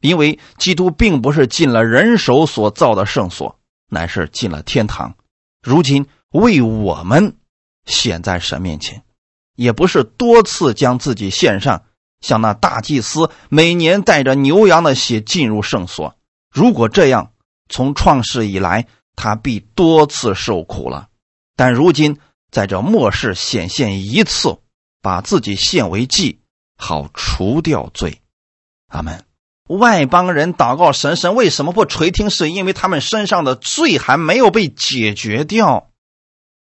[0.00, 3.58] 因为基督并不是进了人手所造的圣所，
[3.88, 5.14] 乃是进了天堂，
[5.62, 7.36] 如今为我们
[7.86, 9.02] 显在神面前。
[9.54, 11.84] 也不是多次将自己献上，
[12.20, 16.14] 像那大祭司每年带着牛羊的血进入圣所。
[16.52, 17.32] 如果这样，
[17.70, 21.08] 从创世以来，他必多次受苦了。
[21.56, 22.18] 但如今
[22.50, 24.58] 在这末世显现一次，
[25.00, 26.40] 把自己献为祭，
[26.76, 28.20] 好除掉罪。
[28.88, 29.24] 阿门。
[29.68, 32.30] 外邦人祷告神，神为什么不垂听？
[32.30, 35.90] 是因为他们身上的罪还没有被解决掉，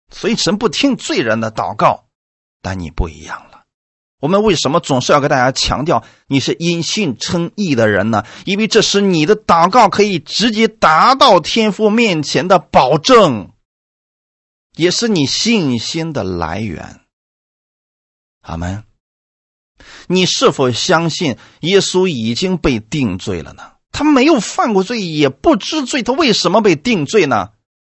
[0.09, 2.05] 所以神不听罪人的祷告。
[2.61, 3.63] 但你不一样了。
[4.21, 8.23] 我们为什么总是要给大家强调你是因信称义的人呢？
[8.45, 13.51] 因为这是你的祷告可以直接达到天父面前的保证，
[14.77, 17.01] 也是你信心的来源。
[18.43, 18.85] 阿门。
[20.07, 23.73] 你是否相信耶稣已经被定罪了呢？
[23.91, 27.49] 他没有犯过罪，也不知罪，他为什么被定罪呢？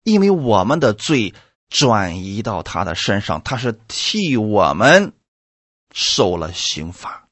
[0.04, 1.34] 因为我们的罪
[1.70, 5.14] 转移到他的身上，他是替我们
[5.94, 7.28] 受了刑罚，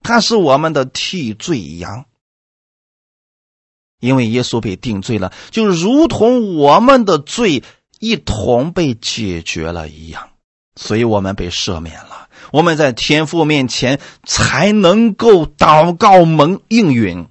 [0.00, 2.04] 他是我们的替罪羊。
[4.00, 7.62] 因为耶稣被定罪了，就如同我们的罪
[7.98, 10.29] 一同被解决了一样，
[10.76, 12.28] 所以我们被赦免了。
[12.52, 17.28] 我们在天父面前才能够祷告蒙应允，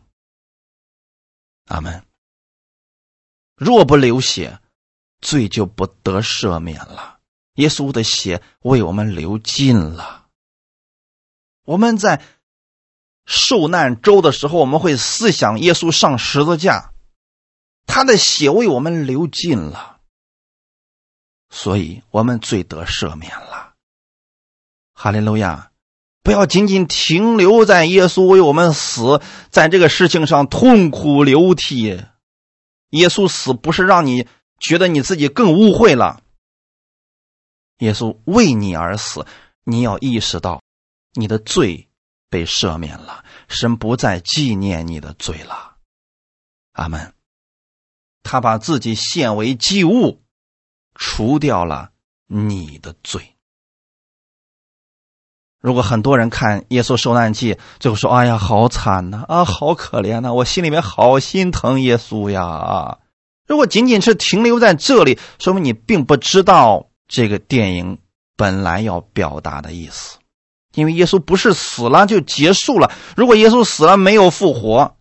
[1.65, 2.03] 阿门。
[3.55, 4.59] 若不流血，
[5.19, 7.19] 罪就不得赦免了。
[7.55, 10.27] 耶稣的血为我们流尽了。
[11.65, 12.21] 我们在
[13.25, 16.93] 受难周的时候，我们会思想耶稣上十字架，
[17.85, 19.98] 他的血为我们流尽了，
[21.49, 23.73] 所以我们罪得赦免了。
[24.93, 25.71] 哈利路亚！
[26.21, 32.03] 不要仅仅停留在耶稣为我们死在这个事情上痛苦流涕。
[32.89, 34.27] 耶稣死不是让你
[34.59, 36.21] 觉得你自己更污秽了。
[37.77, 39.25] 耶稣为你而死，
[39.63, 40.61] 你要意识到
[41.13, 41.87] 你的罪
[42.29, 45.77] 被赦免了，神不再纪念你的罪了。
[46.73, 47.13] 阿门。
[48.21, 50.21] 他把自己献为祭物，
[50.99, 51.91] 除掉了
[52.27, 53.35] 你的罪。
[55.61, 59.23] 如果很多人看耶稣受难记，最后说：“哎呀，好惨呐！
[59.27, 60.33] 啊，好可怜呐！
[60.33, 62.99] 我心里面好心疼耶稣呀！”，
[63.47, 67.97] 如果仅仅是停留在这里，说明你并不知道这个电影
[68.35, 70.19] 本来要表达的意思。
[70.75, 72.91] 因为耶稣不是死了就结束了。
[73.15, 74.95] 如果耶稣死了没有复活，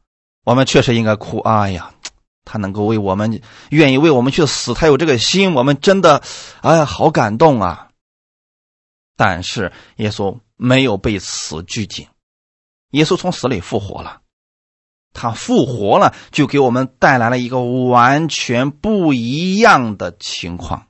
[0.44, 1.38] 我们确实应该哭。
[1.40, 1.92] 哎呀，
[2.48, 3.40] 他能够为我们，
[3.70, 6.22] 愿意为我们去死，他有这个心，我们真的，
[6.62, 7.90] 哎呀，好感动啊！
[9.16, 10.40] 但是耶稣。
[10.60, 12.08] 没有被死拘禁，
[12.90, 14.22] 耶稣从死里复活了，
[15.12, 20.88] 他复活了，就给我们带来了一个完全不一样的情况。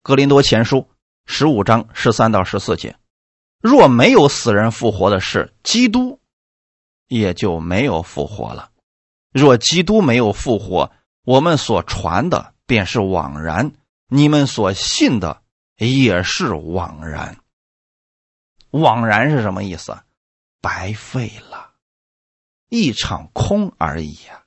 [0.00, 0.88] 格林多前书
[1.26, 2.96] 十五章十三到十四节：
[3.60, 6.20] 若没有死人复活的事，基督
[7.08, 8.70] 也就没有复活了；
[9.32, 10.90] 若基督没有复活，
[11.24, 13.72] 我们所传的便是枉然，
[14.08, 15.42] 你们所信的
[15.76, 17.38] 也是枉然。
[18.70, 19.96] 枉然是什么意思？
[20.60, 21.70] 白费了，
[22.68, 24.44] 一场空而已啊！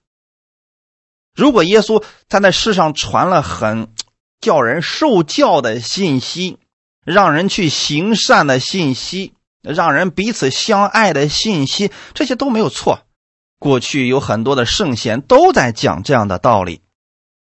[1.33, 3.93] 如果耶稣他在世上传了很
[4.39, 6.59] 叫人受教的信息，
[7.05, 13.05] 让人去行善的信息，让人彼此相爱的信息，这些都没有错。
[13.61, 16.81] 过去有很多的圣贤都在讲这样的道理，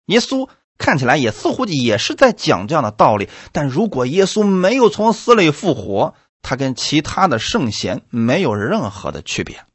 [0.05, 0.47] 耶稣
[0.77, 3.27] 看起来也似乎也是在讲这样的道理。
[3.51, 9.65] 但如果耶稣没有从死里复活，他跟其他的圣贤没有任何的区别，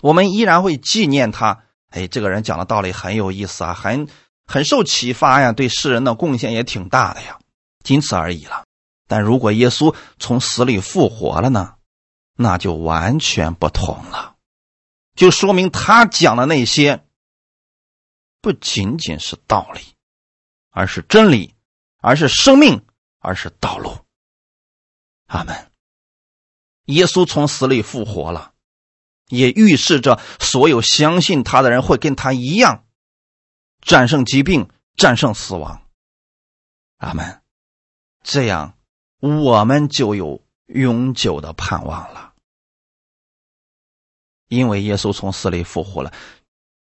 [0.00, 1.60] 我们依然会纪念他。
[1.90, 4.08] 哎，这个人讲的道理很有意思啊，很
[4.44, 7.38] 很受启发呀，对世人的贡献也挺大的呀，
[7.84, 8.64] 仅此而已了。
[9.06, 11.74] 但如果耶稣从死里复活了呢，
[12.36, 14.34] 那就完全不同了，
[15.18, 17.04] 就说明他讲的那些
[18.40, 19.80] 不仅仅是道理，
[20.70, 21.56] 而是真理，
[21.96, 22.86] 而是生命，
[23.18, 23.98] 而是道路。
[25.26, 25.72] 阿门。
[26.84, 28.54] 耶稣从死里复活了，
[29.26, 32.86] 也预示着所有相信他的人会跟他一样，
[33.80, 35.82] 战胜疾病，战胜死亡。
[36.98, 37.42] 阿门。
[38.22, 38.78] 这样，
[39.18, 42.27] 我们就有永久的盼望了。
[44.48, 46.12] 因为耶稣从死里复活了，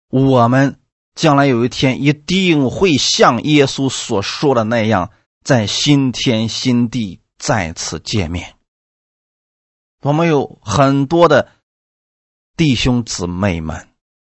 [0.09, 0.80] 我们
[1.15, 5.11] 将来有一天一定会像耶稣所说的那样，
[5.43, 8.55] 在新天新地再次见面。
[10.01, 11.49] 我们有很多的
[12.55, 13.89] 弟兄姊妹们，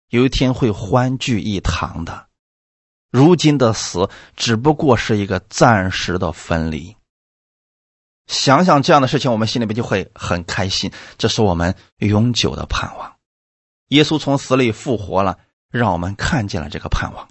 [0.09, 2.29] 有一天会欢聚一堂的。
[3.11, 6.97] 如今的死只不过是一个暂时的分离。
[8.27, 10.91] 想想这样的事情，我们心里边就会很开心。
[11.19, 13.14] 这是我们永久的盼望。
[13.89, 15.39] 耶稣从死里复活了，
[15.71, 17.29] 让我们看见了这个盼望。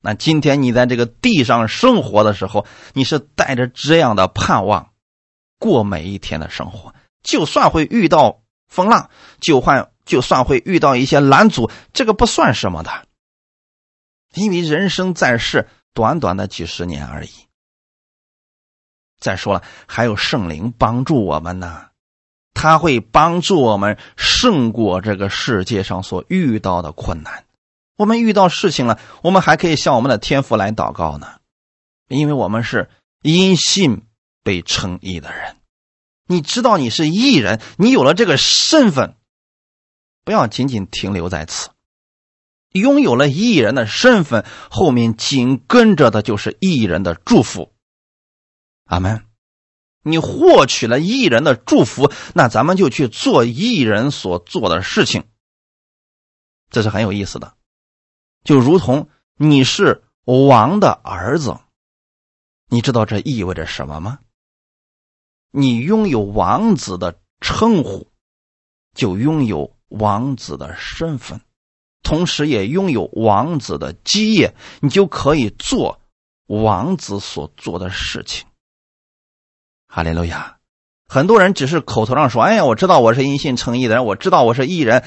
[0.00, 4.92] 那今天你在这个地上生活的时候，你是带着这样的盼望。
[5.58, 9.08] 过每一天的生活，就算会遇到风浪，
[9.40, 13.06] 就换就算会遇到一些拦阻，这个不算什么的，
[14.34, 17.30] 因为人生在世，短短的几十年而已。
[19.18, 21.86] 再说了，还有圣灵帮助我们呢，
[22.54, 27.44] 他会帮助我们胜过这个世界上所遇到的困难。
[27.96, 31.28] 我们遇到事情了，我们还可以向我们的天父来祷告呢，
[32.08, 32.88] 因为我们是
[33.22, 34.02] 因信
[34.42, 35.56] 被称义的人。
[36.26, 39.14] 你知道你是义人，你有了这个身份，
[40.24, 41.68] 不要仅仅停留在此。
[42.72, 47.72] 拥有了义人的身份，后面紧跟着的就是义人的祝福。
[48.86, 49.22] 阿门。
[50.04, 55.24] 你获取了义人的祝福，那咱们就去做义人所做的事情，
[56.70, 57.54] 这是很有意思的。
[58.44, 61.58] 就如同你是王的儿子，
[62.68, 64.18] 你知道这意味着什么吗？
[65.50, 68.08] 你拥有王子的称呼，
[68.94, 71.40] 就拥有王子的身份，
[72.02, 76.00] 同时也拥有王子的基业，你就可以做
[76.46, 78.46] 王子所做的事情。
[79.94, 80.56] 哈利路亚！
[81.06, 85.04] 很多人只是口头上说：“哎呀，我知道我是因信称义的人，我知道我是义人。”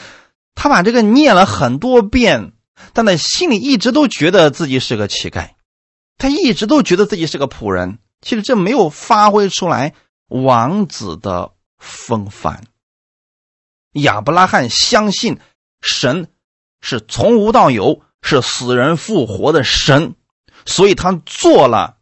[0.56, 2.54] 他把这个念了很多遍。
[2.94, 5.50] 但他心里一直都觉得自己是个乞丐，
[6.18, 8.00] 他一直都觉得自己是个仆人。
[8.22, 9.94] 其实这没有发挥出来
[10.30, 12.64] 王子的风范。
[13.92, 15.38] 亚伯拉罕相信
[15.82, 16.30] 神
[16.80, 20.16] 是从无到有，是死人复活的神，
[20.66, 21.98] 所以他做了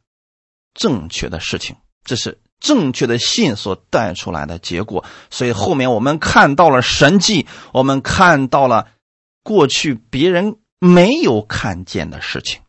[0.75, 1.77] 正确的事情。
[2.03, 5.05] 这是正确的信所带出来的结果。
[5.29, 8.87] 所以后面我们看到了神迹，我们看到了
[9.43, 10.57] 过去别人。
[10.77, 12.61] 没有看见的事情，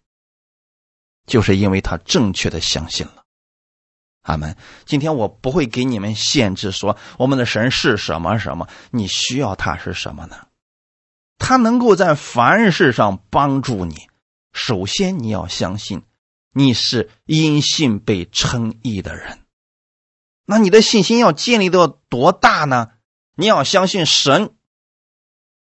[1.26, 3.24] 就是因为他正确的相信了。
[4.22, 4.56] 阿门。
[4.86, 10.46] 今天我不会给你们限制说我们的神是什么什么，你需要他是什么呢？
[11.36, 14.08] 他能够在凡事上帮助你。
[14.52, 16.04] 首先你要相信
[16.54, 19.40] 你是因信被称义的人，
[20.46, 22.88] 那你的信心要建立到多大呢？
[23.34, 24.54] 你要相信神。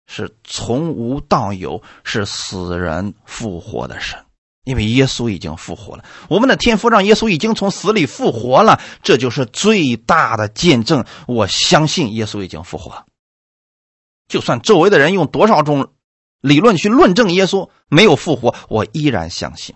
[0.06, 4.26] 是从无到有，是死人复活的神，
[4.66, 6.04] 因为耶稣已经复活了。
[6.30, 11.06] 我们的天父让耶稣已经从死里复活了，这就是最大的见证。
[11.26, 13.06] 我相信耶稣已经复活，
[14.28, 15.94] 就算周围的人用多少种
[16.42, 19.74] 理论去论证耶稣没有复活，我依然相信。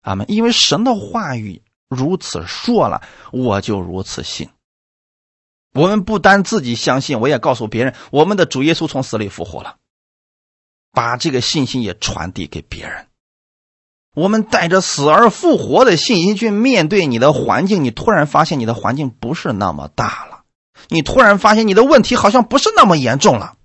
[0.00, 0.24] 阿门。
[0.30, 1.62] 因为神的话语
[1.94, 4.50] 如此说了，我就如此信。
[5.72, 9.76] 我们不单自己相信，我也告诉别人，我们的主耶稣从死里复活了，
[10.92, 13.06] 把这个信心也传递给别人。
[14.14, 20.44] 我们带着死而复活的信心去面对你的环境，你突然发现你的环境不是那么大了，
[20.88, 23.56] 你突然发现你的问题好像不是那么严重了，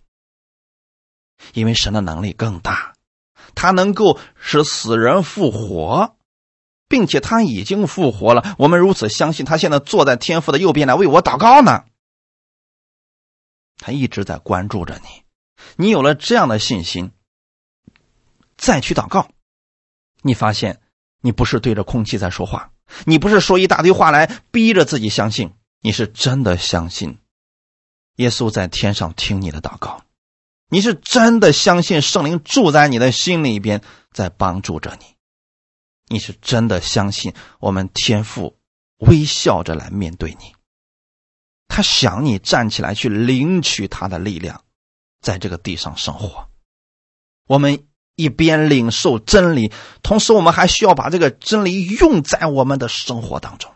[1.53, 2.95] 因为神的能力更大，
[3.53, 6.15] 他能够使死人复活，
[6.89, 8.55] 并且他已经复活了。
[8.57, 11.85] 我们如此相信，他现在坐在天父的右边来为我祷告呢。
[13.77, 15.23] 他一直在关注着你，
[15.77, 17.11] 你有了这样的信心，
[18.57, 19.29] 再去祷告，
[20.21, 20.81] 你发现
[21.21, 22.71] 你不是对着空气在说话，
[23.05, 27.19] 你不是说一大堆话来逼着自己相信，你是真的相信
[28.17, 30.03] 耶稣在天上听你的祷告，
[30.67, 33.81] 你是真的相信圣灵住在你的心里边
[34.11, 35.15] 在帮助着你，
[36.10, 38.57] 你是真的相信我们天父
[38.97, 40.53] 微笑着来面对你。
[41.68, 44.64] 他想你站起来去领取他的力量，
[45.22, 46.49] 在这个地上生活。
[47.47, 47.86] 我们
[48.16, 53.72] 一边领受真理，同时我们还需要把这个真理用在我们的生活当中。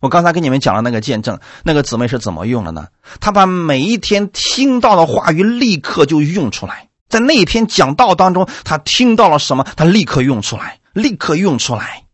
[0.00, 2.88] 我刚才跟你们讲了那个见证，那个姊妹是怎么用的呢？
[3.20, 12.08] 她把每一天听到的话语立刻就用出来，在那一篇讲道当中，他听到了什么，他立刻用出来，立刻用出来。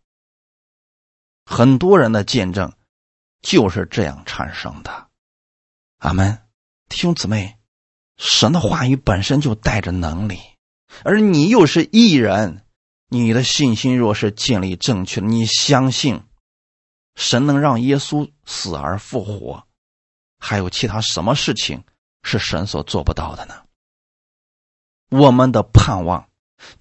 [1.43, 2.71] 很多人的见证。
[3.41, 5.07] 就是这样产生的，
[5.97, 6.43] 阿门，
[6.87, 7.57] 弟兄姊妹，
[8.15, 10.39] 神的话语本身就带着能力，
[11.03, 12.63] 而你又是艺人，
[13.07, 16.21] 你的信心若是建立正确，你相信
[17.15, 19.63] 神能让耶稣死而复活，
[20.37, 21.83] 还有其他什么事情
[22.21, 23.55] 是神所做不到的呢？
[25.11, 26.29] 我们的盼望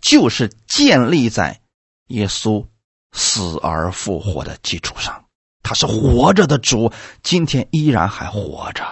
[0.01, 1.61] 就是建立在
[2.07, 2.65] 耶稣
[3.11, 5.25] 死而复活的基础上。
[5.65, 6.93] 他是活着的主，
[7.25, 8.85] 今天依然还活着。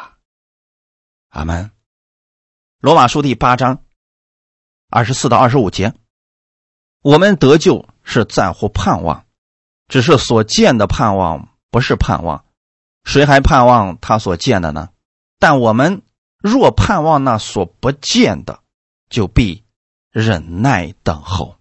[1.29, 1.71] 阿门。
[2.81, 3.85] 罗马书第八章
[4.91, 5.95] 二十四到二十五节，
[7.03, 9.25] 我们得救是在乎盼望，
[9.87, 12.45] 只是所见的盼望不是盼望，
[13.05, 14.91] 谁还盼望他所见的呢？
[15.39, 16.03] 但我们
[16.39, 18.61] 若盼望那所不见的，
[19.09, 19.65] 就必
[20.11, 21.57] 忍耐等候。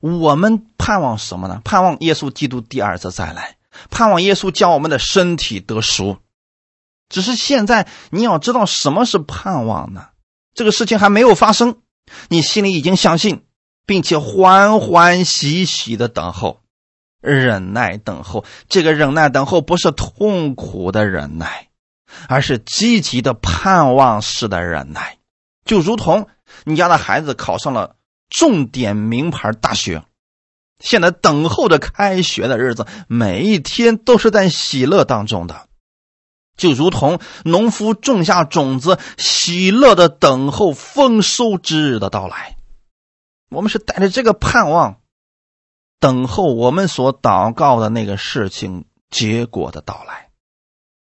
[0.00, 1.60] 我们盼望什么呢？
[1.64, 3.56] 盼望耶稣基督第二次再来，
[3.90, 6.18] 盼望耶稣将我们的身体得赎。
[7.08, 10.08] 只是现在你要知道什么是盼望呢？
[10.54, 11.78] 这个事情还没有发生，
[12.28, 13.44] 你心里已经相信，
[13.86, 16.60] 并且欢欢喜喜的等候，
[17.20, 18.44] 忍耐等候。
[18.68, 21.68] 这个忍耐等候不是痛苦的忍耐，
[22.28, 25.18] 而是积极的盼望式的忍耐，
[25.64, 26.28] 就如同
[26.64, 27.96] 你家的孩子考上了
[28.28, 30.04] 重点名牌大学，
[30.78, 35.68] 现在等候着开学的日子，每一天都是在喜乐当中的。
[36.56, 42.56] 就如同农夫种下种子，喜乐的等候丰收之日的到来。
[43.48, 45.00] 我们是带着这个盼望，
[46.00, 50.30] 等候我们所祷告的那个事情结果的到来。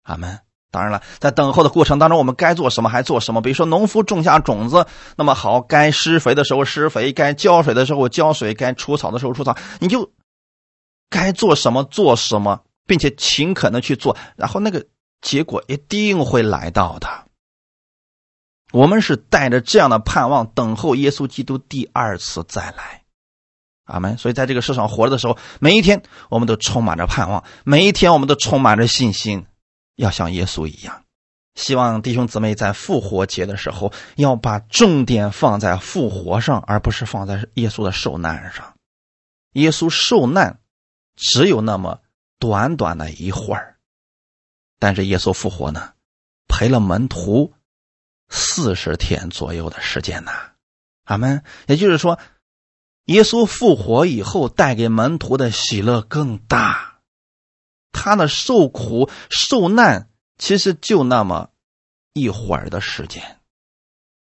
[0.01, 0.44] 阿门。
[0.75, 3.41] 当然了，在等候的过程当中，我们该做什么还做什么。
[3.41, 10.11] 比如说，农夫种下种子，那么好，该施肥的时候施肥，该浇水的时候浇水，该除草的时候除草，你就
[11.09, 14.85] 该做什么做什么，并且勤恳的去做，然后那个。
[15.21, 17.07] 结果一定会来到的。
[18.71, 23.01] 我们是带着这样的盼望，等候耶稣基督第二次再来。
[23.85, 24.19] 阿门。
[24.19, 29.47] 所以在这个世上活着的时候，每一天我们都充满着盼望，每一天我们都充满着信心，
[29.95, 31.03] 要像耶稣一样。
[31.55, 38.75] 希望弟兄姊妹在复活节的时候，要把重点放在复活上，而不是放在耶稣的受难上。
[39.53, 40.59] 耶稣受难
[41.15, 42.01] 只有那么
[42.39, 43.77] 短短的一会儿。
[44.79, 45.93] 但是耶稣复活呢，
[46.49, 47.53] 陪了门徒
[48.27, 50.31] 四十天左右的时间呢，
[51.05, 51.41] 阿门。
[51.67, 52.19] 也就是说，
[53.05, 56.94] 耶稣复活以后带给门徒的喜乐更大，
[57.95, 61.49] 他的受苦受难其实就那么
[62.13, 63.39] 一会儿的时间，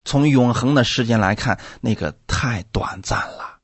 [0.04, 3.60] 从永恒的时间来看，那个太短暂了，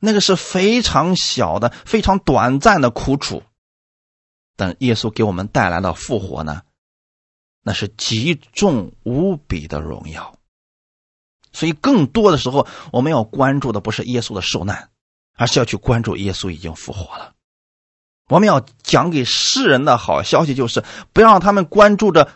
[0.00, 3.42] 那个是非常小的、非常短暂的苦楚。
[4.56, 6.62] 等耶稣给我们带来的复活呢，
[7.62, 10.38] 那是极重无比的荣耀。
[11.52, 14.90] 所以，更多的时候，我们要关注的不是耶稣的受难，
[15.34, 17.33] 而是要去关注耶稣已经复活了。
[18.28, 22.30] 我们要讲给世人的好消息就是，不要让他们关注着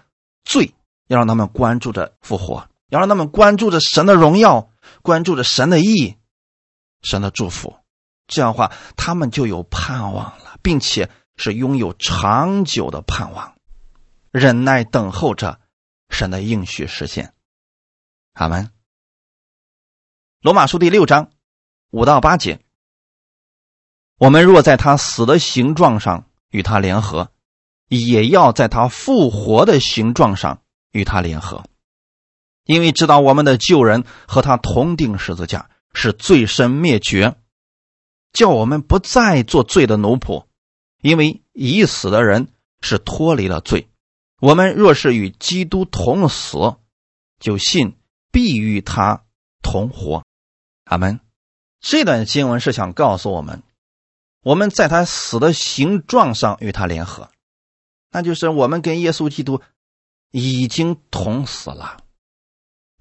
[0.45, 0.75] 罪，
[1.07, 4.71] 要让他们关注着复活，要让他们关注着神的荣耀，
[5.03, 6.17] 关注着神的意义，
[7.03, 7.77] 神的祝福。
[8.27, 11.11] 这样的话，他们就有盼望了，并且。
[11.41, 13.55] 是拥有长久的盼望，
[14.33, 15.61] 忍耐等候着
[16.11, 17.33] 神的应许实现。
[18.33, 18.73] 阿门。
[20.41, 21.31] 罗马书第六章
[21.91, 22.59] 五到八节：
[24.19, 27.31] 我们若在他死的形状上与他联合，
[27.89, 31.65] 也要在他复活的形状上与他联合，
[32.65, 37.37] 因为知道我们的旧人和他同定十字架，是罪身灭绝，
[38.33, 40.47] 叫我们不再做罪的奴仆。
[41.01, 42.49] 因为已死的人
[42.81, 43.89] 是脱离了罪，
[44.41, 46.75] 我们若是与基督同死，
[47.39, 47.97] 就信
[48.33, 49.23] 必与他
[49.63, 50.25] 同活。
[50.83, 51.21] 阿门。
[51.81, 53.63] 这段经文是想告诉我们，
[54.43, 57.31] 我们在他死的形状上与他联合，
[58.11, 59.61] 那就是我们跟耶稣基督
[60.31, 61.99] 已经同死了。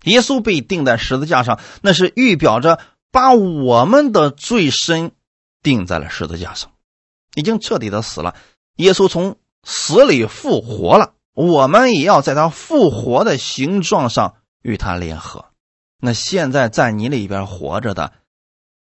[0.03, 2.79] 耶稣被钉在十字架上，那是预表着
[3.11, 5.11] 把我们的罪身
[5.61, 6.71] 钉在了十字架上。
[7.35, 8.35] 已经彻底的死了，
[8.77, 15.45] 耶稣从死里复活了，我们也要在他复活的形状上与他联合。
[15.99, 18.13] 那现在在你里边活着的，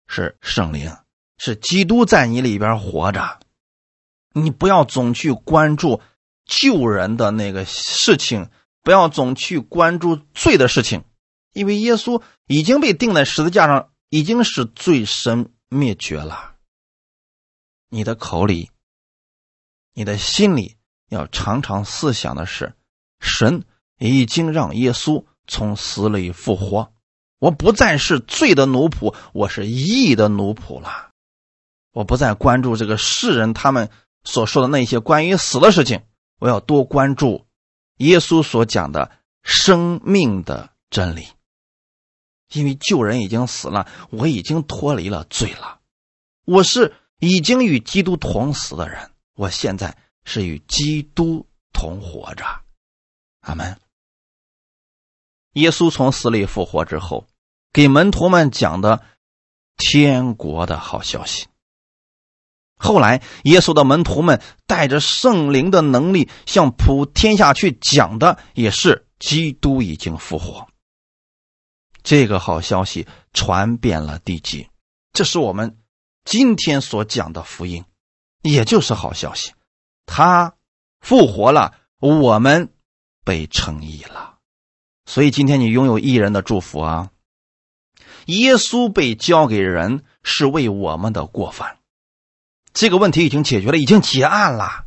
[0.07, 0.95] 是圣灵，
[1.43, 3.39] 是基督在你里边活着。
[4.31, 5.99] 你不要总去关注
[6.45, 8.51] 救人的那个事情，
[8.83, 11.03] 不要总去关注罪的事情，
[11.51, 16.57] 因为耶稣已经被钉在十字架上，已经是罪身灭绝了。
[17.89, 18.69] 你的口里，
[19.95, 20.75] 你的心里
[21.09, 22.75] 要常常思想的是：
[23.19, 23.65] 神
[23.97, 26.93] 已经让耶稣从死里复活，
[27.39, 31.10] 我不再是罪的奴仆，我是义的奴仆了。
[31.91, 33.89] 我不再关注这个世人他们
[34.23, 36.03] 所说的那些关于死的事情，
[36.39, 37.45] 我要多关注
[37.97, 39.11] 耶稣所讲的
[39.43, 41.27] 生命的真理。
[42.53, 45.79] 因为旧人已经死了，我已经脱离了罪了，
[46.45, 46.95] 我是。
[47.23, 52.43] 已经与基督同死的人，我现在是与基督同活着。
[53.41, 53.79] 阿门。
[55.53, 57.27] 耶稣从死里复活之后，
[57.71, 59.05] 给门徒们讲的
[59.77, 61.45] 天国的好消息。
[62.83, 70.67] 后来，耶稣的门徒们带着圣灵的能力向普天下去讲的，也是基督已经复活。
[72.01, 74.67] 这个好消息传遍了地极，
[75.13, 75.77] 这是我们
[76.25, 77.85] 今天所讲的福音，
[78.41, 79.53] 也就是好消息。
[80.07, 80.55] 他
[80.99, 82.73] 复活了，我们
[83.23, 84.39] 被称义了。
[85.05, 87.11] 所以今天你拥有义人的祝福啊！
[88.25, 91.77] 耶稣被交给人，是为我们的过犯。
[92.73, 94.85] 这个问题已经解决了，已经结案了。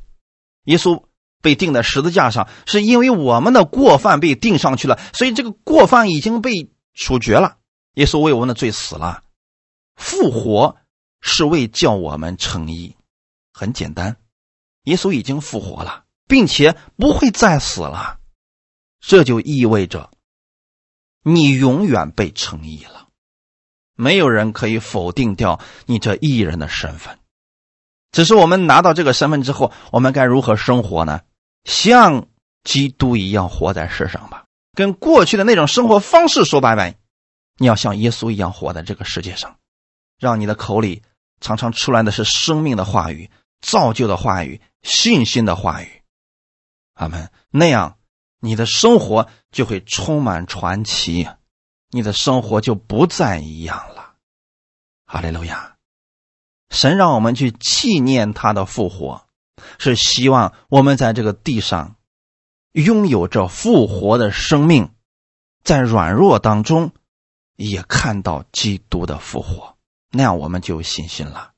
[0.64, 1.04] 耶稣
[1.42, 7.58] 被钉在十字架上，是因为我们的过犯被钉上去了，所以这个过犯已经被处决了。
[7.94, 9.22] 耶稣为我们的罪死了，
[9.94, 10.76] 复活
[11.20, 12.96] 是为叫我们称义。
[13.52, 14.16] 很简单，
[14.84, 18.18] 耶稣已经复活了，并且不会再死了，
[19.00, 20.10] 这就意味着
[21.22, 23.08] 你永远被称义了。
[23.94, 27.18] 没有人可以否定掉你这艺人的身份。
[28.14, 31.20] 只是我们拿到这个身份之后，我们该如何生活呢？
[31.64, 32.28] 像
[32.62, 36.94] 基督一样活在世上吧，跟过去的那种生活方式说拜拜。
[37.58, 39.56] 你要像耶稣一样活在这个世界上，
[40.18, 41.02] 让你的口里
[41.40, 43.28] 常常出来的是生命的话语、
[43.60, 46.02] 造就的话语、信心的话语。
[46.94, 47.28] 阿门。
[47.50, 47.98] 那样，
[48.38, 51.28] 你的生活就会充满传奇，
[51.90, 54.14] 你的生活就不再一样了。
[55.04, 55.73] 哈利路亚。
[56.70, 59.26] 神让我们去纪念他的复活，
[59.78, 61.96] 是希望我们在这个地上
[62.72, 64.90] 拥有着复活的生命，
[65.62, 66.90] 在软弱当中
[67.54, 69.76] 也看到基督的复活，
[70.10, 71.52] 那样我们就有信心了。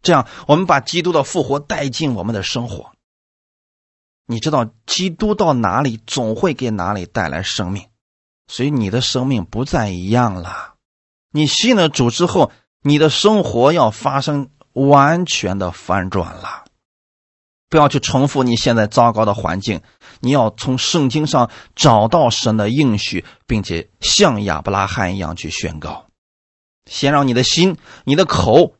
[0.00, 2.92] 这样，我们把基督的复活带进我们的生活。
[4.26, 7.88] 你知道，基督到哪里总会给哪里带来生命，
[8.46, 10.74] 所以你的生命不再一样了。
[11.32, 12.52] 你信了主之后。
[12.82, 16.64] 你的生活要发生完全的翻转了，
[17.68, 19.82] 不要去重复你现在糟糕的环境，
[20.20, 26.06] 你要从圣经上找到神的应许，并且像亚伯拉罕一样去宣告。
[26.84, 28.74] 先让你的心、你的口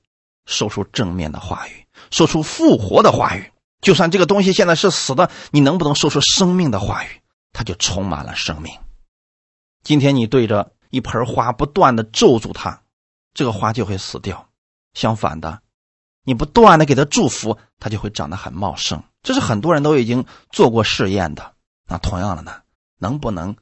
[0.47, 3.53] 说出正面的话语，说出复活的话语。
[3.81, 7.09] 就算这个东西现在是死的，你能不能说出生命的话语？
[7.53, 8.75] 它就充满了生命。
[9.85, 12.82] 今天你对着一盆花不断的咒诅它。
[13.35, 14.49] 这个花就会死掉，
[14.95, 15.61] 相反的，
[16.25, 19.03] 你不断的给它祝福，它就会长得很茂盛。
[19.23, 21.55] 这是很多人都已经做过试验的。
[21.89, 22.63] 那同样的呢，
[22.99, 23.57] 能不能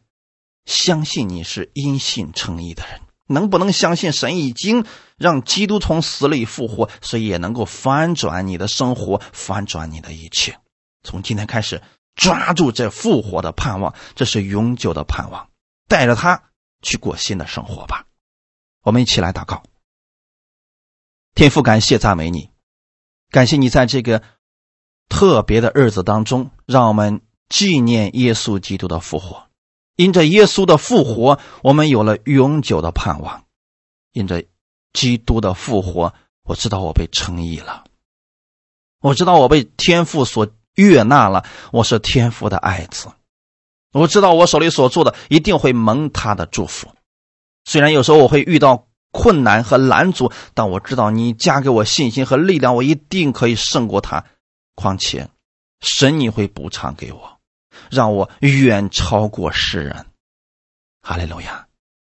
[0.65, 3.01] 相信你是因信称义的人？
[3.27, 4.85] 能不能相信神已经
[5.17, 10.59] 让基督从死里复活，所以也能够翻转你的生活，翻转你的一切？
[11.05, 11.81] 从今天开始，
[12.17, 15.49] 抓住这复活的盼望，这是永久的盼望，
[15.87, 16.43] 带着它
[16.83, 18.05] 去过新的生活吧。
[18.83, 19.63] 我们一起来祷告，
[21.35, 22.51] 天父，感谢赞美你，
[23.31, 24.23] 感谢你在这个
[25.09, 29.49] 特别的日子当中，让我们纪念耶稣基督的复活。
[29.97, 33.45] 因着耶稣的复活，我们有了永久的盼望。
[34.13, 34.45] 因着
[34.95, 37.85] 基督的复活，我知道我被称义了，
[39.01, 43.09] 我知道我被天父所悦纳了，我是天父的爱子。
[43.93, 46.89] 我知道我手里所做的一定会蒙他的祝福。
[47.65, 54.25] 虽然有时候我会遇到困难和拦阻，但我知道你加给我信心和力量，我一定可以胜过他。
[54.75, 55.29] 况且，
[55.81, 57.39] 神你会补偿给我，
[57.91, 60.07] 让我远超过世人。
[61.03, 61.67] 哈利路亚！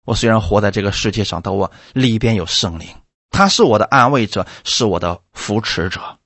[0.06, 2.88] 我虽然活在这个世界上，但我里边有圣灵，
[3.30, 6.20] 他是我的安慰者，是我的扶持者。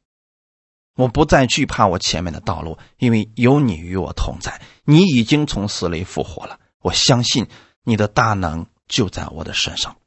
[0.95, 4.61] 我不再惧怕我前面的道路，因为有你与我同在。
[4.85, 7.47] 你已经从死里复活了，我相信
[7.83, 8.65] 你的大能。
[8.87, 9.97] 就在我的身上，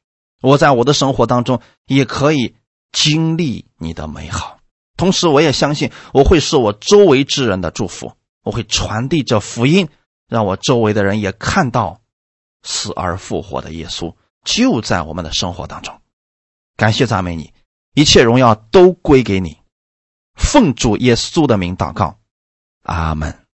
[0.41, 2.55] 我在我的生活当中也可以
[2.91, 4.59] 经历你的美好。
[4.97, 8.13] 同时，我也相信我会是我周围之人的祝福，
[8.43, 9.89] 我会传递着福音，
[10.27, 12.01] 让我周围的人也看到
[12.63, 16.01] 死而复活的耶稣就在我们的生活当中。
[16.75, 17.53] 感谢赞美你，
[17.93, 19.57] 一切荣耀都归给你。
[20.35, 22.17] 奉主耶稣的名祷告，
[22.83, 23.48] 阿门。